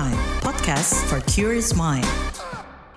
Prime, 0.00 0.16
podcast 0.40 0.94
for 1.10 1.20
curious 1.30 1.76
mind. 1.76 2.29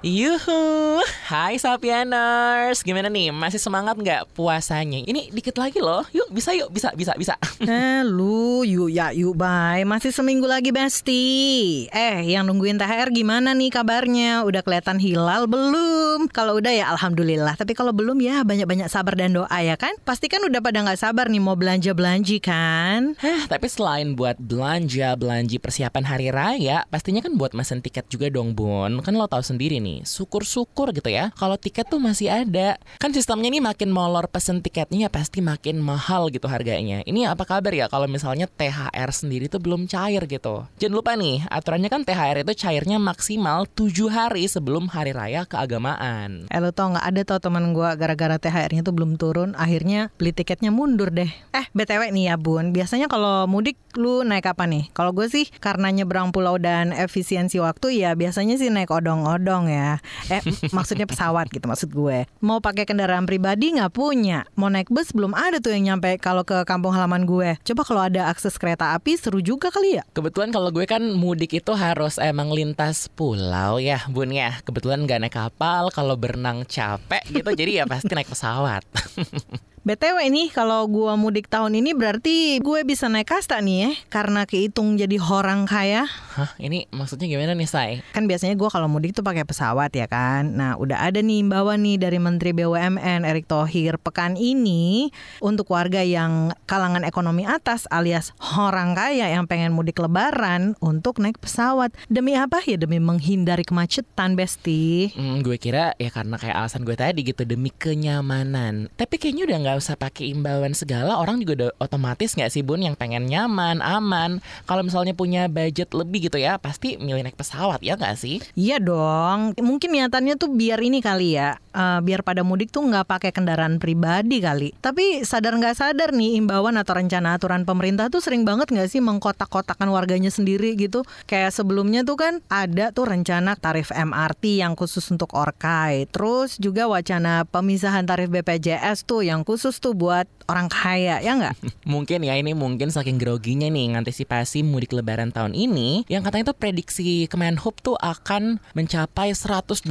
Yuhu, 0.04 1.00
hai 1.32 1.56
Sapieners 1.56 2.84
Gimana 2.84 3.08
nih, 3.08 3.32
masih 3.32 3.56
semangat 3.56 3.96
nggak 3.96 4.36
puasanya? 4.36 5.00
Ini 5.00 5.32
dikit 5.32 5.56
lagi 5.56 5.80
loh, 5.80 6.04
yuk 6.12 6.28
bisa 6.28 6.52
yuk, 6.52 6.68
bisa, 6.76 6.92
bisa, 6.92 7.16
bisa 7.16 7.40
Eh 7.64 8.04
lu, 8.04 8.68
yuk 8.68 8.92
ya 8.92 9.16
yuk 9.16 9.40
bye 9.40 9.88
Masih 9.88 10.12
seminggu 10.12 10.44
lagi 10.44 10.76
Besti 10.76 11.88
Eh 11.88 12.20
yang 12.28 12.52
nungguin 12.52 12.76
THR 12.76 13.16
gimana 13.16 13.56
nih 13.56 13.72
kabarnya? 13.72 14.44
Udah 14.44 14.60
kelihatan 14.60 15.00
hilal 15.00 15.48
belum? 15.48 16.28
Kalau 16.36 16.60
udah 16.60 16.76
ya 16.76 16.92
Alhamdulillah 16.92 17.56
Tapi 17.56 17.72
kalau 17.72 17.96
belum 17.96 18.20
ya 18.20 18.44
banyak-banyak 18.44 18.92
sabar 18.92 19.16
dan 19.16 19.40
doa 19.40 19.58
ya 19.64 19.80
kan? 19.80 19.96
Pasti 20.04 20.28
kan 20.28 20.44
udah 20.44 20.60
pada 20.60 20.84
nggak 20.84 21.00
sabar 21.00 21.32
nih 21.32 21.40
mau 21.40 21.56
belanja-belanji 21.56 22.44
kan? 22.44 23.16
Heh, 23.24 23.48
tapi 23.48 23.72
selain 23.72 24.20
buat 24.20 24.36
belanja, 24.36 25.16
belanji 25.16 25.64
persiapan 25.64 26.04
hari 26.04 26.28
raya 26.28 26.84
Pastinya 26.92 27.24
kan 27.24 27.40
buat 27.40 27.56
mesen 27.56 27.80
tiket 27.80 28.12
juga 28.12 28.28
dong 28.28 28.52
bun 28.52 29.00
Kan 29.00 29.16
lo 29.16 29.32
tahu 29.32 29.40
sendiri 29.40 29.80
nih, 29.80 29.93
syukur-syukur 30.02 30.90
gitu 30.98 31.14
ya. 31.14 31.30
Kalau 31.38 31.54
tiket 31.62 31.86
tuh 31.94 32.02
masih 32.02 32.34
ada. 32.34 32.82
Kan 32.98 33.14
sistemnya 33.14 33.54
nih 33.54 33.62
makin 33.62 33.94
molor 33.94 34.26
pesen 34.26 34.66
tiketnya 34.66 35.06
ya 35.06 35.10
pasti 35.14 35.46
makin 35.46 35.78
mahal 35.78 36.34
gitu 36.34 36.50
harganya. 36.50 37.06
Ini 37.06 37.30
apa 37.30 37.46
kabar 37.46 37.70
ya 37.70 37.86
kalau 37.86 38.10
misalnya 38.10 38.50
THR 38.50 39.10
sendiri 39.14 39.46
tuh 39.52 39.60
belum 39.60 39.86
cair 39.86 40.24
gitu? 40.26 40.66
Jangan 40.80 40.94
lupa 40.96 41.12
nih, 41.14 41.44
aturannya 41.52 41.90
kan 41.92 42.02
THR 42.08 42.48
itu 42.48 42.54
cairnya 42.66 42.98
maksimal 42.98 43.70
7 43.70 44.10
hari 44.10 44.50
sebelum 44.50 44.90
hari 44.90 45.14
raya 45.14 45.46
keagamaan. 45.46 46.50
Eh 46.50 46.60
lu 46.64 46.74
tau 46.74 46.96
nggak? 46.96 47.06
Ada 47.06 47.22
tau 47.28 47.40
teman 47.44 47.76
gua 47.76 48.00
gara-gara 48.00 48.40
THR-nya 48.40 48.82
tuh 48.82 48.96
belum 48.96 49.20
turun 49.20 49.52
Akhirnya 49.60 50.08
beli 50.16 50.32
tiketnya 50.32 50.72
mundur 50.72 51.12
deh. 51.12 51.28
Eh 51.52 51.66
BTW 51.76 52.16
nih 52.16 52.32
ya 52.32 52.36
bun. 52.40 52.72
Biasanya 52.72 53.12
kalau 53.12 53.46
mudik 53.50 53.76
lu 53.98 54.24
naik 54.24 54.48
apa 54.48 54.66
nih? 54.66 54.90
Kalau 54.96 55.12
gue 55.12 55.28
sih 55.30 55.50
karena 55.62 55.90
nyebrang 55.94 56.34
pulau 56.34 56.58
dan 56.58 56.96
efisiensi 56.96 57.62
waktu 57.62 58.02
ya 58.02 58.18
biasanya 58.18 58.58
sih 58.58 58.70
naik 58.74 58.90
odong-odong 58.90 59.70
ya 59.70 59.83
Eh 60.32 60.42
maksudnya 60.76 61.06
pesawat 61.06 61.52
gitu 61.52 61.66
maksud 61.68 61.90
gue. 61.92 62.26
Mau 62.40 62.60
pakai 62.64 62.88
kendaraan 62.88 63.28
pribadi 63.28 63.76
nggak 63.76 63.94
punya. 63.94 64.48
Mau 64.56 64.72
naik 64.72 64.90
bus 64.90 65.12
belum 65.12 65.36
ada 65.36 65.60
tuh 65.60 65.76
yang 65.76 65.96
nyampe 65.96 66.18
kalau 66.20 66.48
ke 66.48 66.64
kampung 66.64 66.96
halaman 66.96 67.28
gue. 67.28 67.60
Coba 67.62 67.82
kalau 67.84 68.02
ada 68.08 68.32
akses 68.32 68.56
kereta 68.56 68.96
api 68.96 69.20
seru 69.20 69.44
juga 69.44 69.70
kali 69.70 70.00
ya. 70.00 70.04
Kebetulan 70.16 70.50
kalau 70.50 70.72
gue 70.72 70.86
kan 70.88 71.04
mudik 71.14 71.56
itu 71.58 71.72
harus 71.76 72.18
emang 72.18 72.50
lintas 72.52 73.12
pulau 73.12 73.78
ya 73.78 74.06
bun 74.10 74.32
ya. 74.32 74.60
Kebetulan 74.64 75.06
gak 75.06 75.20
naik 75.24 75.36
kapal, 75.36 75.92
kalau 75.92 76.16
berenang 76.16 76.64
capek 76.64 77.24
gitu 77.30 77.50
jadi 77.54 77.72
ya 77.82 77.86
pasti 77.90 78.14
naik 78.14 78.30
pesawat 78.30 78.84
BTW 79.84 80.32
nih 80.32 80.48
kalau 80.56 80.88
gua 80.88 81.20
mudik 81.20 81.52
tahun 81.52 81.76
ini 81.76 81.92
berarti 81.92 82.64
gue 82.64 82.88
bisa 82.88 83.12
naik 83.12 83.28
kasta 83.36 83.60
nih 83.60 83.78
ya 83.84 83.90
Karena 84.08 84.48
kehitung 84.48 84.96
jadi 84.96 85.20
orang 85.20 85.68
kaya 85.68 86.08
Hah 86.08 86.56
ini 86.56 86.88
maksudnya 86.96 87.28
gimana 87.28 87.52
nih 87.52 87.68
say? 87.68 88.00
Kan 88.16 88.24
biasanya 88.24 88.56
gua 88.56 88.72
kalau 88.72 88.88
mudik 88.88 89.12
tuh 89.12 89.28
pakai 89.28 89.44
pesawat 89.44 89.92
ya 89.92 90.08
kan 90.08 90.56
Nah 90.56 90.80
udah 90.80 91.04
ada 91.04 91.20
nih 91.20 91.44
imbauan 91.44 91.84
nih 91.84 92.00
dari 92.00 92.16
Menteri 92.16 92.56
BUMN 92.56 93.28
Erick 93.28 93.52
Thohir 93.52 94.00
Pekan 94.00 94.40
ini 94.40 95.12
untuk 95.44 95.68
warga 95.68 96.00
yang 96.00 96.56
kalangan 96.64 97.04
ekonomi 97.04 97.44
atas 97.44 97.84
alias 97.92 98.32
orang 98.40 98.96
kaya 98.96 99.36
yang 99.36 99.52
pengen 99.52 99.76
mudik 99.76 100.00
lebaran 100.00 100.80
Untuk 100.80 101.20
naik 101.20 101.44
pesawat 101.44 101.92
Demi 102.08 102.40
apa 102.40 102.64
ya? 102.64 102.80
Demi 102.80 103.04
menghindari 103.04 103.68
kemacetan 103.68 104.40
Besti 104.40 105.12
Hmm, 105.12 105.44
gue 105.44 105.60
kira 105.60 105.92
ya 106.00 106.08
karena 106.08 106.40
kayak 106.40 106.56
alasan 106.56 106.88
gue 106.88 106.96
tadi 106.96 107.28
gitu 107.28 107.44
demi 107.44 107.68
kenyamanan. 107.68 108.88
Tapi 108.96 109.20
kayaknya 109.20 109.44
udah 109.44 109.58
nggak 109.60 109.73
usah 109.80 109.96
pakai 109.96 110.34
imbauan 110.34 110.76
segala. 110.76 111.18
Orang 111.18 111.40
juga 111.40 111.54
udah 111.58 111.72
otomatis 111.80 112.36
nggak 112.36 112.52
sih 112.52 112.66
bun 112.66 112.84
yang 112.84 112.98
pengen 112.98 113.30
nyaman, 113.30 113.80
aman. 113.80 114.44
Kalau 114.68 114.84
misalnya 114.84 115.16
punya 115.16 115.48
budget 115.48 115.96
lebih 115.96 116.28
gitu 116.28 116.42
ya, 116.42 116.60
pasti 116.60 117.00
milih 117.00 117.24
naik 117.24 117.40
pesawat 117.40 117.80
ya 117.80 117.96
nggak 117.96 118.18
sih? 118.20 118.44
Iya 118.60 118.84
dong, 118.84 119.56
mungkin 119.64 119.96
niatannya 119.96 120.36
tuh 120.36 120.52
biar 120.52 120.84
ini 120.84 121.00
kali 121.00 121.40
ya, 121.40 121.56
eh, 121.72 122.00
biar 122.04 122.28
pada 122.28 122.44
mudik 122.44 122.74
tuh 122.76 122.84
nggak 122.84 123.08
pakai 123.08 123.32
kendaraan 123.32 123.80
pribadi 123.80 124.44
kali. 124.44 124.76
Tapi 124.84 125.24
sadar 125.24 125.56
nggak 125.56 125.80
sadar 125.80 126.12
nih 126.12 126.36
imbauan 126.44 126.76
atau 126.76 127.00
rencana 127.00 127.40
aturan 127.40 127.64
pemerintah 127.64 128.12
tuh 128.12 128.20
sering 128.20 128.44
banget 128.44 128.68
nggak 128.68 128.92
sih 128.92 129.00
mengkotak-kotakan 129.00 129.88
warganya 129.88 130.28
sendiri 130.28 130.76
gitu. 130.76 131.08
Kayak 131.24 131.56
sebelumnya 131.56 132.04
tuh 132.04 132.20
kan 132.20 132.44
ada 132.52 132.92
tuh 132.92 133.08
rencana 133.08 133.56
tarif 133.56 133.96
MRT 133.96 134.60
yang 134.60 134.76
khusus 134.76 135.08
untuk 135.08 135.32
Orkai. 135.32 136.12
Terus 136.12 136.60
juga 136.60 136.92
wacana 136.92 137.48
pemisahan 137.48 138.04
tarif 138.04 138.28
BPJS 138.28 139.08
tuh 139.08 139.24
yang 139.24 139.48
khusus 139.48 139.63
tuh 139.72 139.96
buat 139.96 140.28
orang 140.52 140.68
kaya, 140.68 141.24
ya 141.24 141.32
nggak? 141.40 141.56
Mungkin 141.94 142.26
ya 142.28 142.36
ini 142.36 142.52
mungkin 142.52 142.92
saking 142.92 143.16
groginya 143.22 143.70
nih 143.72 143.96
ngantisipasi 143.96 144.66
mudik 144.66 144.92
lebaran 144.92 145.32
tahun 145.32 145.56
ini 145.56 146.04
yang 146.12 146.26
katanya 146.26 146.52
tuh 146.52 146.58
prediksi 146.58 147.30
Kemenhub 147.32 147.78
tuh 147.80 147.96
akan 148.00 148.60
mencapai 148.76 149.32
123,8 149.32 149.88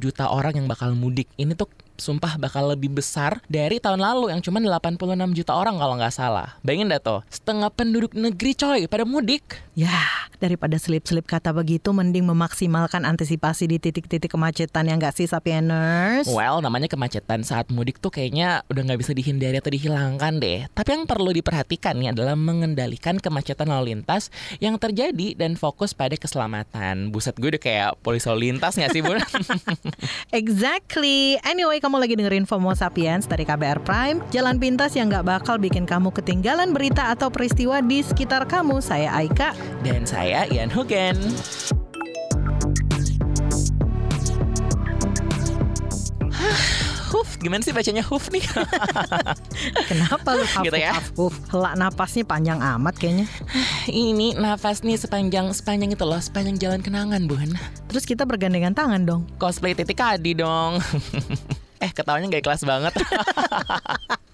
juta 0.00 0.24
orang 0.30 0.54
yang 0.56 0.66
bakal 0.70 0.96
mudik. 0.96 1.28
Ini 1.36 1.52
tuh 1.52 1.68
sumpah 1.98 2.38
bakal 2.38 2.70
lebih 2.70 2.94
besar 2.94 3.42
dari 3.50 3.82
tahun 3.82 4.00
lalu 4.00 4.30
yang 4.32 4.40
cuma 4.40 4.62
86 4.62 5.36
juta 5.36 5.52
orang 5.52 5.76
kalau 5.76 5.94
nggak 5.98 6.14
salah. 6.14 6.56
Bayangin 6.62 6.94
dah 6.94 7.02
tuh, 7.02 7.20
setengah 7.28 7.68
penduduk 7.74 8.14
negeri 8.14 8.54
coy 8.54 8.80
pada 8.86 9.04
mudik. 9.04 9.60
Ya, 9.78 10.26
daripada 10.42 10.74
selip-selip 10.74 11.26
kata 11.26 11.54
begitu, 11.54 11.94
mending 11.94 12.26
memaksimalkan 12.26 13.06
antisipasi 13.06 13.70
di 13.70 13.78
titik-titik 13.78 14.30
kemacetan 14.30 14.90
yang 14.90 14.98
nggak 14.98 15.14
sih, 15.14 15.30
Sapieners? 15.30 16.26
Well, 16.26 16.58
namanya 16.58 16.90
kemacetan 16.90 17.46
saat 17.46 17.70
mudik 17.70 18.02
tuh 18.02 18.10
kayaknya 18.10 18.66
udah 18.66 18.82
nggak 18.82 18.98
bisa 18.98 19.14
dihindari 19.14 19.58
atau 19.58 19.70
dihilangkan 19.70 20.42
deh. 20.42 20.66
Tapi 20.74 20.88
yang 20.94 21.06
perlu 21.06 21.30
diperhatikan 21.30 21.94
nih 21.98 22.10
adalah 22.10 22.34
mengendalikan 22.34 23.22
kemacetan 23.22 23.70
lalu 23.70 23.94
lintas 23.94 24.30
yang 24.58 24.78
terjadi 24.78 25.38
dan 25.38 25.54
fokus 25.54 25.94
pada 25.94 26.14
keselamatan. 26.18 27.14
Buset 27.14 27.38
gue 27.38 27.54
udah 27.54 27.62
kayak 27.62 27.90
polisi 28.02 28.26
lalu 28.26 28.50
lintas 28.50 28.74
nggak 28.74 28.90
sih, 28.90 29.02
Bun? 29.02 29.18
Exactly. 30.40 31.38
Anyway, 31.46 31.78
kamu 31.88 32.04
lagi 32.04 32.20
dengerin 32.20 32.44
FOMO 32.44 32.76
Sapiens 32.76 33.24
dari 33.24 33.48
KBR 33.48 33.80
Prime. 33.80 34.20
Jalan 34.28 34.60
pintas 34.60 34.92
yang 34.92 35.08
nggak 35.08 35.24
bakal 35.24 35.56
bikin 35.56 35.88
kamu 35.88 36.12
ketinggalan 36.12 36.76
berita 36.76 37.16
atau 37.16 37.32
peristiwa 37.32 37.80
di 37.80 38.04
sekitar 38.04 38.44
kamu. 38.44 38.84
Saya 38.84 39.08
Aika. 39.16 39.56
dan 39.80 40.04
saya 40.04 40.44
Ian 40.52 40.68
Hugen. 40.68 41.16
Huf, 47.08 47.40
gimana 47.40 47.64
sih 47.64 47.72
bacanya 47.72 48.04
huf 48.04 48.28
nih? 48.28 48.44
Kenapa 49.88 50.36
lu 50.36 50.44
hafuf, 50.44 50.68
Gitu 50.68 50.76
ya. 50.76 50.92
Helak 51.48 51.74
napasnya 51.80 52.28
panjang 52.28 52.60
amat 52.60 53.00
kayaknya. 53.00 53.24
Ini 53.88 54.36
nafas 54.36 54.84
nih 54.84 55.00
sepanjang 55.00 55.56
sepanjang 55.56 55.96
itu 55.96 56.04
loh, 56.04 56.20
sepanjang 56.20 56.60
jalan 56.60 56.84
kenangan, 56.84 57.24
Bun. 57.24 57.56
Terus 57.88 58.04
kita 58.04 58.28
bergandengan 58.28 58.76
tangan 58.76 59.08
dong. 59.08 59.24
Cosplay 59.40 59.72
titik 59.72 60.04
adi 60.04 60.36
dong. 60.36 60.84
eh, 61.80 61.90
ketawanya 61.94 62.26
gak 62.30 62.42
ikhlas 62.44 62.62
banget. 62.66 62.94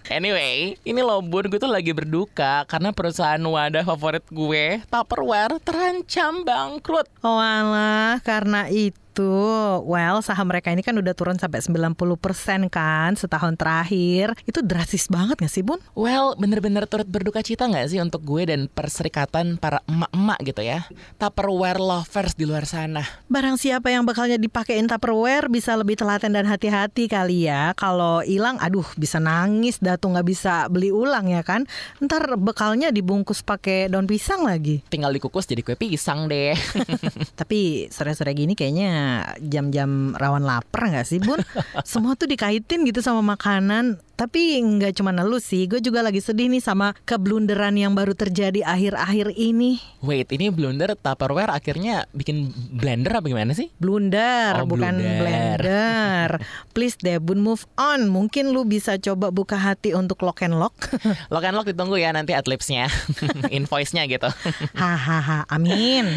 Anyway, 0.05 0.77
ini 0.85 1.01
loh 1.01 1.25
bun, 1.25 1.49
gue 1.49 1.57
tuh 1.57 1.73
lagi 1.73 1.97
berduka 1.97 2.69
karena 2.69 2.93
perusahaan 2.93 3.41
wadah 3.41 3.89
favorit 3.89 4.21
gue, 4.29 4.85
Tupperware, 4.93 5.57
terancam 5.65 6.45
bangkrut. 6.45 7.09
Oh 7.25 7.41
alah, 7.41 8.21
karena 8.21 8.69
itu. 8.69 9.01
Well, 9.23 10.25
saham 10.27 10.51
mereka 10.51 10.75
ini 10.75 10.83
kan 10.83 10.99
udah 10.99 11.15
turun 11.15 11.39
sampai 11.39 11.63
90% 11.63 11.95
kan 12.73 13.15
setahun 13.15 13.55
terakhir. 13.55 14.35
Itu 14.43 14.65
drastis 14.65 15.07
banget 15.07 15.39
gak 15.39 15.53
sih, 15.53 15.63
Bun? 15.63 15.79
Well, 15.95 16.35
bener-bener 16.35 16.89
turut 16.91 17.07
berduka 17.07 17.45
cita 17.45 17.71
nggak 17.71 17.95
sih 17.95 18.01
untuk 18.03 18.27
gue 18.27 18.49
dan 18.49 18.67
perserikatan 18.67 19.61
para 19.61 19.85
emak-emak 19.87 20.39
gitu 20.43 20.63
ya? 20.67 20.89
Tupperware 21.21 21.79
lovers 21.79 22.35
di 22.35 22.49
luar 22.49 22.67
sana. 22.67 23.07
Barang 23.31 23.55
siapa 23.55 23.93
yang 23.93 24.03
bakalnya 24.03 24.41
dipakein 24.41 24.91
Tupperware 24.91 25.47
bisa 25.47 25.79
lebih 25.79 25.95
telaten 25.95 26.35
dan 26.35 26.49
hati-hati 26.49 27.07
kali 27.07 27.47
ya. 27.47 27.77
Kalau 27.79 28.25
hilang, 28.25 28.59
aduh 28.59 28.87
bisa 28.99 29.23
nangis, 29.23 29.79
datu 29.79 30.11
nggak 30.11 30.27
bisa 30.27 30.67
beli 30.73 30.91
ulang 30.91 31.31
ya 31.31 31.45
kan. 31.47 31.69
Ntar 32.03 32.35
bekalnya 32.41 32.91
dibungkus 32.91 33.45
pakai 33.45 33.93
daun 33.93 34.09
pisang 34.09 34.43
lagi. 34.43 34.83
Tinggal 34.91 35.15
dikukus 35.15 35.47
jadi 35.47 35.61
kue 35.61 35.77
pisang 35.79 36.27
deh. 36.27 36.57
Tapi 37.41 37.91
sore-sore 37.93 38.33
gini 38.33 38.57
kayaknya 38.57 39.04
jam-jam 39.41 40.15
rawan 40.15 40.45
lapar 40.45 40.91
nggak 40.91 41.07
sih 41.07 41.19
bun? 41.21 41.41
Semua 41.89 42.15
tuh 42.19 42.29
dikaitin 42.31 42.87
gitu 42.89 43.01
sama 43.01 43.23
makanan. 43.25 44.01
Tapi 44.15 44.57
nggak 44.57 44.95
cuma 44.95 45.11
lu 45.13 45.37
sih, 45.37 45.67
gue 45.67 45.79
juga 45.79 45.99
lagi 45.99 46.19
sedih 46.19 46.47
nih 46.47 46.63
sama 46.63 46.95
keblunderan 47.03 47.75
yang 47.75 47.93
baru 47.93 48.15
terjadi 48.15 48.63
akhir-akhir 48.63 49.35
ini. 49.35 49.83
Wait, 50.01 50.31
ini 50.31 50.49
blunder 50.49 50.95
Tupperware 50.95 51.51
akhirnya 51.51 52.07
bikin 52.11 52.49
blender 52.71 53.11
apa 53.13 53.27
gimana 53.27 53.51
sih? 53.53 53.75
Blunder, 53.75 54.63
Oh, 54.63 54.71
bukan 54.71 54.95
blunder. 54.95 55.19
blender. 55.19 56.31
Please 56.75 56.95
deh, 56.97 57.19
bun 57.19 57.43
move 57.43 57.67
on. 57.75 58.07
Mungkin 58.07 58.51
lu 58.51 58.63
bisa 58.63 58.95
coba 58.97 59.29
buka 59.29 59.57
hati 59.57 59.93
untuk 59.93 60.23
lock 60.23 60.41
and 60.41 60.55
lock. 60.55 60.75
Lock 61.35 61.43
and 61.43 61.55
lock 61.55 61.67
ditunggu 61.67 61.99
ya 61.99 62.11
nanti 62.11 62.31
adlibsnya, 62.31 62.87
invoice-nya 63.51 64.07
gitu. 64.07 64.31
Hahaha, 64.73 65.43
amin. 65.49 66.07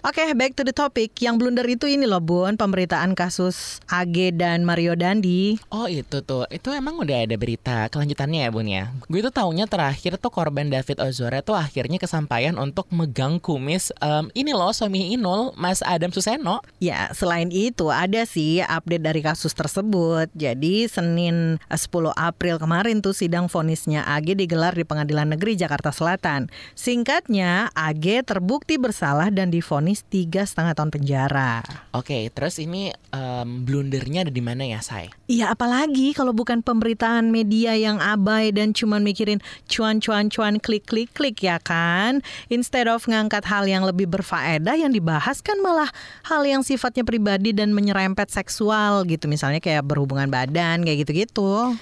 Oke, 0.00 0.32
back 0.32 0.54
to 0.54 0.62
the 0.62 0.72
topic. 0.72 1.12
Yang 1.18 1.34
blunder 1.36 1.66
itu 1.66 1.84
ini 1.84 2.08
loh, 2.08 2.22
Bun, 2.22 2.56
pemberitaan 2.56 3.12
kasus 3.12 3.84
AG 3.86 4.32
dan 4.32 4.64
Mario 4.64 4.96
Dandi. 4.96 5.60
Oh 5.68 5.84
itu 5.84 6.22
tuh, 6.22 6.48
itu 6.48 6.72
emang 6.72 6.96
udah 7.00 7.24
ada 7.24 7.36
berita 7.40 7.88
kelanjutannya 7.88 8.46
ya 8.46 8.50
bun 8.52 8.68
ya. 8.68 8.92
Gue 9.08 9.20
tuh 9.24 9.32
taunya 9.32 9.64
terakhir 9.64 10.20
tuh 10.20 10.32
korban 10.32 10.68
David 10.68 11.00
Ozora 11.00 11.40
tuh 11.40 11.56
akhirnya 11.56 11.96
kesampaian 11.96 12.56
untuk 12.60 12.86
megang 12.92 13.40
kumis 13.40 13.90
um, 14.04 14.28
ini 14.36 14.52
loh 14.52 14.70
suami 14.70 15.16
Inul, 15.16 15.56
Mas 15.56 15.80
Adam 15.82 16.12
Suseno. 16.12 16.60
Ya, 16.78 17.10
selain 17.16 17.48
itu 17.48 17.88
ada 17.88 18.24
sih 18.28 18.60
update 18.60 19.04
dari 19.04 19.20
kasus 19.24 19.52
tersebut. 19.56 20.30
Jadi 20.36 20.86
Senin 20.86 21.56
10 21.66 22.12
April 22.14 22.60
kemarin 22.60 23.00
tuh 23.00 23.16
sidang 23.16 23.48
vonisnya 23.48 24.04
AG 24.06 24.36
digelar 24.36 24.76
di 24.76 24.84
Pengadilan 24.84 25.32
Negeri 25.34 25.56
Jakarta 25.56 25.90
Selatan. 25.90 26.52
Singkatnya, 26.76 27.72
AG 27.74 28.24
terbukti 28.24 28.76
bersalah 28.76 29.32
dan 29.32 29.48
divonis 29.48 30.04
tiga 30.06 30.46
setengah 30.46 30.76
tahun 30.76 30.90
penjara. 30.92 31.64
Oke, 31.96 32.28
terus 32.30 32.60
ini 32.62 32.94
um, 33.10 33.66
blundernya 33.66 34.28
ada 34.28 34.32
di 34.32 34.42
mana 34.42 34.64
ya, 34.66 34.80
Say? 34.84 35.10
Iya, 35.30 35.54
apalagi 35.54 36.12
kalau 36.14 36.34
bukan 36.34 36.62
pemberitaan 36.90 37.30
media 37.30 37.78
yang 37.78 38.02
abai 38.02 38.50
dan 38.50 38.74
cuma 38.74 38.98
mikirin 38.98 39.38
cuan-cuan-cuan 39.70 40.58
klik-klik-klik 40.58 41.38
ya 41.38 41.62
kan? 41.62 42.18
Instead 42.50 42.90
of 42.90 43.06
ngangkat 43.06 43.46
hal 43.46 43.62
yang 43.70 43.86
lebih 43.86 44.10
berfaedah 44.10 44.74
yang 44.74 44.90
dibahas 44.90 45.38
kan 45.38 45.54
malah 45.62 45.86
hal 46.26 46.42
yang 46.42 46.66
sifatnya 46.66 47.06
pribadi 47.06 47.54
dan 47.54 47.70
menyerempet 47.70 48.26
seksual 48.26 49.06
gitu. 49.06 49.30
Misalnya 49.30 49.62
kayak 49.62 49.86
berhubungan 49.86 50.26
badan 50.26 50.82
kayak 50.82 51.06
gitu-gitu. 51.06 51.78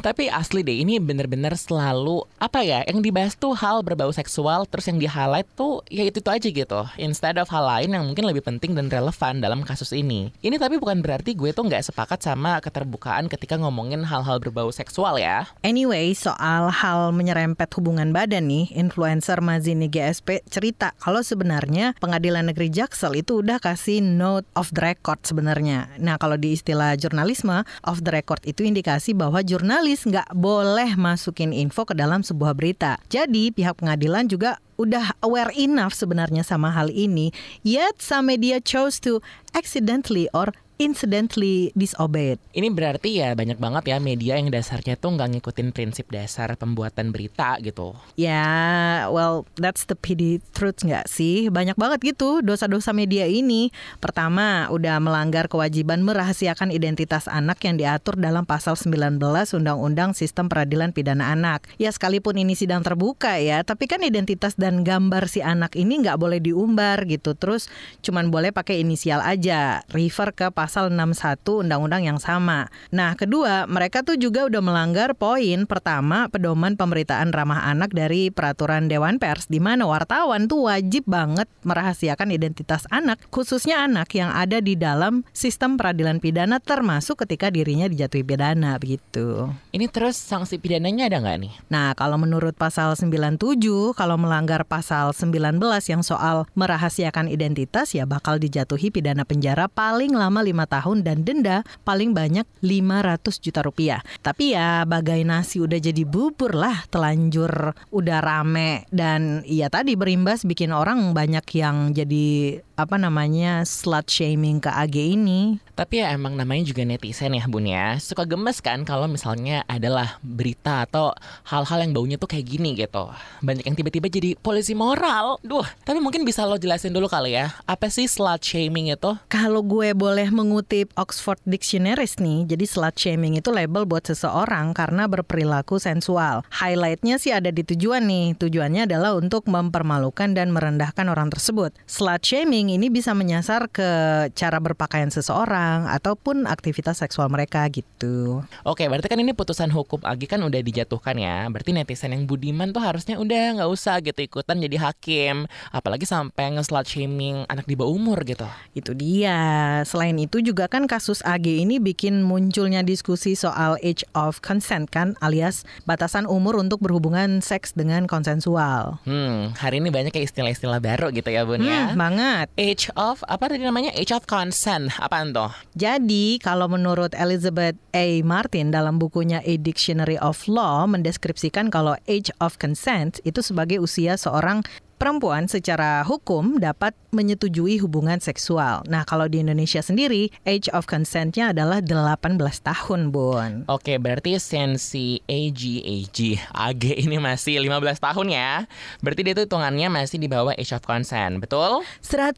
Tapi 0.00 0.32
asli 0.32 0.64
deh, 0.64 0.80
ini 0.80 0.96
bener-bener 0.96 1.52
selalu 1.52 2.24
apa 2.40 2.64
ya? 2.64 2.80
Yang 2.88 3.12
dibahas 3.12 3.32
tuh 3.36 3.52
hal 3.52 3.84
berbau 3.84 4.08
seksual, 4.08 4.64
terus 4.64 4.88
yang 4.88 4.96
di 4.96 5.04
highlight 5.04 5.52
tuh 5.52 5.84
ya 5.92 6.08
itu 6.08 6.24
itu 6.24 6.30
aja 6.32 6.48
gitu. 6.48 6.80
Instead 6.96 7.36
of 7.36 7.52
hal 7.52 7.68
lain 7.68 7.92
yang 7.92 8.08
mungkin 8.08 8.24
lebih 8.24 8.40
penting 8.40 8.72
dan 8.72 8.88
relevan 8.88 9.44
dalam 9.44 9.60
kasus 9.68 9.92
ini. 9.92 10.32
Ini 10.40 10.56
tapi 10.56 10.80
bukan 10.80 11.04
berarti 11.04 11.36
gue 11.36 11.52
tuh 11.52 11.68
nggak 11.68 11.92
sepakat 11.92 12.24
sama 12.24 12.56
keterbukaan 12.64 13.28
ketika 13.28 13.60
ngomongin 13.60 14.00
hal-hal 14.00 14.40
berbau 14.46 14.70
seksual 14.70 15.18
ya. 15.18 15.50
Anyway, 15.66 16.14
soal 16.14 16.70
hal 16.70 17.10
menyerempet 17.10 17.66
hubungan 17.74 18.14
badan 18.14 18.46
nih, 18.46 18.70
influencer 18.78 19.42
Mazini 19.42 19.90
GSP 19.90 20.46
cerita 20.46 20.94
kalau 21.02 21.26
sebenarnya 21.26 21.98
Pengadilan 21.98 22.46
Negeri 22.46 22.70
Jaksel 22.70 23.18
itu 23.18 23.42
udah 23.42 23.58
kasih 23.58 23.98
note 23.98 24.46
of 24.54 24.70
the 24.70 24.82
record 24.86 25.18
sebenarnya. 25.26 25.90
Nah, 25.98 26.14
kalau 26.22 26.38
di 26.38 26.54
istilah 26.54 26.94
jurnalisme, 26.94 27.66
of 27.82 28.06
the 28.06 28.12
record 28.14 28.38
itu 28.46 28.62
indikasi 28.62 29.12
bahwa 29.12 29.42
jurnalis 29.42 30.06
nggak 30.06 30.30
boleh 30.38 30.94
masukin 30.94 31.50
info 31.50 31.82
ke 31.82 31.98
dalam 31.98 32.22
sebuah 32.22 32.54
berita. 32.54 33.02
Jadi, 33.10 33.50
pihak 33.50 33.82
pengadilan 33.82 34.30
juga 34.30 34.62
udah 34.76 35.16
aware 35.24 35.52
enough 35.56 35.96
sebenarnya 35.96 36.44
sama 36.44 36.68
hal 36.68 36.92
ini, 36.92 37.32
yet 37.64 37.96
some 37.96 38.28
media 38.28 38.60
chose 38.60 39.00
to 39.00 39.24
accidentally 39.56 40.28
or 40.36 40.52
incidentally 40.76 41.72
disobeyed. 41.72 42.36
Ini 42.52 42.68
berarti 42.68 43.20
ya 43.20 43.32
banyak 43.32 43.56
banget 43.56 43.88
ya 43.88 43.96
media 43.98 44.36
yang 44.36 44.52
dasarnya 44.52 44.96
tuh 44.96 45.16
nggak 45.16 45.36
ngikutin 45.36 45.72
prinsip 45.72 46.08
dasar 46.12 46.52
pembuatan 46.54 47.10
berita 47.10 47.56
gitu. 47.64 47.96
Ya, 48.14 49.08
well, 49.10 49.48
that's 49.56 49.88
the 49.88 49.96
pity 49.96 50.44
truth 50.52 50.84
nggak 50.84 51.08
sih? 51.08 51.48
Banyak 51.48 51.74
banget 51.80 52.14
gitu 52.14 52.44
dosa-dosa 52.44 52.92
media 52.92 53.24
ini. 53.24 53.72
Pertama, 53.98 54.68
udah 54.68 55.00
melanggar 55.00 55.48
kewajiban 55.48 56.04
merahasiakan 56.04 56.68
identitas 56.70 57.26
anak 57.26 57.64
yang 57.64 57.80
diatur 57.80 58.20
dalam 58.20 58.44
pasal 58.44 58.76
19 58.76 59.18
Undang-Undang 59.56 60.12
Sistem 60.12 60.52
Peradilan 60.52 60.92
Pidana 60.92 61.32
Anak. 61.32 61.64
Ya 61.80 61.88
sekalipun 61.88 62.36
ini 62.36 62.52
sidang 62.52 62.84
terbuka 62.84 63.40
ya, 63.40 63.64
tapi 63.64 63.88
kan 63.88 64.04
identitas 64.04 64.54
dan 64.60 64.84
gambar 64.84 65.26
si 65.26 65.40
anak 65.40 65.72
ini 65.74 66.04
nggak 66.04 66.20
boleh 66.20 66.38
diumbar 66.38 67.08
gitu. 67.08 67.32
Terus 67.32 67.72
cuman 68.04 68.28
boleh 68.28 68.52
pakai 68.52 68.84
inisial 68.84 69.24
aja, 69.24 69.80
refer 69.88 70.36
ke 70.36 70.52
pasal 70.52 70.65
61 70.70 71.66
undang-undang 71.66 72.02
yang 72.02 72.18
sama. 72.18 72.66
Nah, 72.90 73.14
kedua, 73.14 73.66
mereka 73.70 74.02
tuh 74.02 74.18
juga 74.18 74.46
udah 74.46 74.62
melanggar 74.62 75.14
poin 75.14 75.64
pertama 75.64 76.26
pedoman 76.26 76.74
pemberitaan 76.74 77.30
ramah 77.30 77.66
anak 77.66 77.94
dari 77.94 78.28
peraturan 78.30 78.90
Dewan 78.90 79.22
Pers 79.22 79.46
di 79.46 79.62
mana 79.62 79.86
wartawan 79.86 80.50
tuh 80.50 80.66
wajib 80.70 81.06
banget 81.06 81.46
merahasiakan 81.62 82.32
identitas 82.32 82.88
anak, 82.88 83.20
khususnya 83.30 83.84
anak 83.84 84.10
yang 84.16 84.32
ada 84.32 84.58
di 84.58 84.74
dalam 84.74 85.22
sistem 85.30 85.76
peradilan 85.76 86.18
pidana 86.18 86.58
termasuk 86.58 87.22
ketika 87.26 87.52
dirinya 87.52 87.86
dijatuhi 87.86 88.24
pidana 88.24 88.80
begitu. 88.80 89.52
Ini 89.76 89.86
terus 89.92 90.16
sanksi 90.16 90.56
pidananya 90.56 91.12
ada 91.12 91.20
nggak 91.20 91.38
nih? 91.44 91.52
Nah, 91.68 91.92
kalau 91.92 92.16
menurut 92.16 92.56
pasal 92.56 92.96
97, 92.96 93.60
kalau 93.92 94.16
melanggar 94.16 94.64
pasal 94.64 95.12
19 95.12 95.60
yang 95.92 96.00
soal 96.00 96.48
merahasiakan 96.56 97.28
identitas 97.28 97.92
ya 97.92 98.08
bakal 98.08 98.40
dijatuhi 98.40 98.88
pidana 98.88 99.28
penjara 99.28 99.68
paling 99.68 100.16
lama 100.16 100.40
5 100.40 100.55
tahun 100.64 101.04
dan 101.04 101.28
denda 101.28 101.60
paling 101.84 102.16
banyak 102.16 102.48
500 102.64 103.44
juta 103.44 103.60
rupiah. 103.60 104.00
Tapi 104.24 104.56
ya 104.56 104.88
bagai 104.88 105.20
nasi 105.28 105.60
udah 105.60 105.76
jadi 105.76 106.02
bubur 106.08 106.56
lah, 106.56 106.88
telanjur 106.88 107.76
udah 107.92 108.18
rame 108.24 108.88
dan 108.88 109.44
ya 109.44 109.68
tadi 109.68 109.92
berimbas 109.92 110.48
bikin 110.48 110.72
orang 110.72 111.12
banyak 111.12 111.44
yang 111.52 111.92
jadi 111.92 112.60
apa 112.76 113.00
namanya 113.00 113.64
slut 113.64 114.04
shaming 114.12 114.60
ke 114.60 114.68
AG 114.68 114.92
ini. 115.00 115.56
Tapi 115.72 116.04
ya 116.04 116.12
emang 116.12 116.36
namanya 116.36 116.68
juga 116.68 116.84
netizen 116.84 117.32
ya 117.32 117.48
bun 117.48 117.64
ya. 117.64 117.96
Suka 117.96 118.28
gemes 118.28 118.60
kan 118.60 118.84
kalau 118.84 119.08
misalnya 119.08 119.64
adalah 119.64 120.20
berita 120.20 120.84
atau 120.84 121.16
hal-hal 121.48 121.88
yang 121.88 121.92
baunya 121.96 122.16
tuh 122.20 122.28
kayak 122.28 122.44
gini 122.44 122.76
gitu. 122.76 123.08
Banyak 123.40 123.64
yang 123.64 123.76
tiba-tiba 123.76 124.12
jadi 124.12 124.30
polisi 124.36 124.76
moral. 124.76 125.40
Duh, 125.40 125.64
tapi 125.88 126.04
mungkin 126.04 126.28
bisa 126.28 126.44
lo 126.44 126.60
jelasin 126.60 126.92
dulu 126.92 127.08
kali 127.08 127.32
ya 127.36 127.48
Apa 127.64 127.88
sih 127.88 128.04
slut 128.04 128.44
shaming 128.44 128.92
itu? 128.92 129.16
Kalau 129.32 129.64
gue 129.64 129.96
boleh 129.96 130.28
mengutip 130.28 130.92
Oxford 131.00 131.40
Dictionaries 131.48 132.20
nih 132.20 132.44
Jadi 132.44 132.64
slut 132.68 132.96
shaming 132.96 133.40
itu 133.40 133.48
label 133.48 133.88
buat 133.88 134.04
seseorang 134.04 134.76
karena 134.76 135.08
berperilaku 135.08 135.80
sensual. 135.80 136.44
Highlightnya 136.52 137.16
sih 137.16 137.32
ada 137.32 137.48
di 137.48 137.64
tujuan 137.64 138.04
nih. 138.04 138.36
Tujuannya 138.36 138.84
adalah 138.84 139.16
untuk 139.16 139.48
mempermalukan 139.48 140.36
dan 140.36 140.52
merendahkan 140.52 141.08
orang 141.08 141.32
tersebut. 141.32 141.72
Slut 141.88 142.20
shaming 142.20 142.65
ini 142.68 142.90
bisa 142.92 143.14
menyasar 143.14 143.70
ke 143.70 143.88
cara 144.34 144.58
berpakaian 144.62 145.10
seseorang 145.10 145.86
ataupun 145.90 146.46
aktivitas 146.46 147.00
seksual 147.00 147.30
mereka 147.30 147.66
gitu. 147.70 148.42
Oke, 148.66 148.86
berarti 148.86 149.08
kan 149.08 149.20
ini 149.20 149.32
putusan 149.32 149.70
hukum 149.70 150.02
Agi 150.02 150.26
kan 150.30 150.42
udah 150.42 150.60
dijatuhkan 150.60 151.16
ya. 151.18 151.46
Berarti 151.50 151.72
netizen 151.74 152.14
yang 152.14 152.24
budiman 152.24 152.70
tuh 152.70 152.82
harusnya 152.82 153.18
udah 153.18 153.60
nggak 153.60 153.70
usah 153.70 153.98
gitu 154.02 154.20
ikutan 154.22 154.58
jadi 154.58 154.76
hakim. 154.78 155.50
Apalagi 155.70 156.04
sampai 156.06 156.56
nge-slut 156.56 156.86
shaming 156.86 157.46
anak 157.46 157.66
di 157.66 157.74
bawah 157.74 157.92
umur 157.94 158.22
gitu. 158.26 158.46
Itu 158.74 158.92
dia. 158.94 159.82
Selain 159.86 160.14
itu 160.18 160.42
juga 160.42 160.66
kan 160.66 160.86
kasus 160.90 161.22
AG 161.26 161.46
ini 161.46 161.78
bikin 161.78 162.22
munculnya 162.22 162.82
diskusi 162.82 163.34
soal 163.34 163.78
age 163.82 164.02
of 164.14 164.42
consent 164.42 164.88
kan 164.90 165.18
alias 165.20 165.66
batasan 165.84 166.24
umur 166.26 166.58
untuk 166.58 166.82
berhubungan 166.82 167.40
seks 167.40 167.72
dengan 167.74 168.08
konsensual. 168.10 168.98
Hmm, 169.04 169.52
hari 169.56 169.78
ini 169.78 169.90
banyak 169.90 170.10
kayak 170.14 170.32
istilah-istilah 170.32 170.80
baru 170.80 171.12
gitu 171.12 171.28
ya 171.30 171.42
Bun 171.46 171.62
ya. 171.62 171.92
Hmm, 171.92 171.98
banget. 171.98 172.46
Age 172.56 172.88
of 172.96 173.20
apa 173.28 173.52
tadi 173.52 173.68
namanya? 173.68 173.92
Age 173.92 174.16
of 174.16 174.24
consent. 174.24 174.88
Apaan 174.96 175.36
tuh? 175.36 175.52
Jadi, 175.76 176.40
kalau 176.40 176.72
menurut 176.72 177.12
Elizabeth 177.12 177.76
A. 177.92 178.24
Martin 178.24 178.72
dalam 178.72 178.96
bukunya 178.96 179.44
A 179.44 179.60
Dictionary 179.60 180.16
of 180.16 180.40
Law 180.48 180.88
mendeskripsikan 180.88 181.68
kalau 181.68 182.00
age 182.08 182.32
of 182.40 182.56
consent 182.56 183.20
itu 183.28 183.44
sebagai 183.44 183.76
usia 183.84 184.16
seorang 184.16 184.64
perempuan 184.96 185.44
secara 185.46 186.00
hukum 186.02 186.56
dapat 186.56 186.96
menyetujui 187.12 187.80
hubungan 187.80 188.20
seksual. 188.20 188.84
Nah, 188.88 189.04
kalau 189.08 189.24
di 189.28 189.40
Indonesia 189.40 189.80
sendiri, 189.80 190.28
age 190.44 190.68
of 190.72 190.84
consent-nya 190.84 191.56
adalah 191.56 191.80
18 191.80 192.36
tahun, 192.60 193.08
Bun. 193.12 193.64
Oke, 193.72 193.96
berarti 193.96 194.36
sensi 194.36 195.20
AG, 195.24 195.80
AG, 195.80 196.18
AG 196.52 196.84
ini 196.96 197.16
masih 197.16 197.60
15 197.64 198.00
tahun 198.00 198.26
ya. 198.32 198.52
Berarti 199.00 199.20
dia 199.24 199.32
tuh 199.32 199.44
hitungannya 199.48 199.88
masih 199.88 200.20
di 200.20 200.28
bawah 200.28 200.52
age 200.56 200.76
of 200.76 200.84
consent, 200.84 201.40
betul? 201.40 201.84
100 202.04 202.36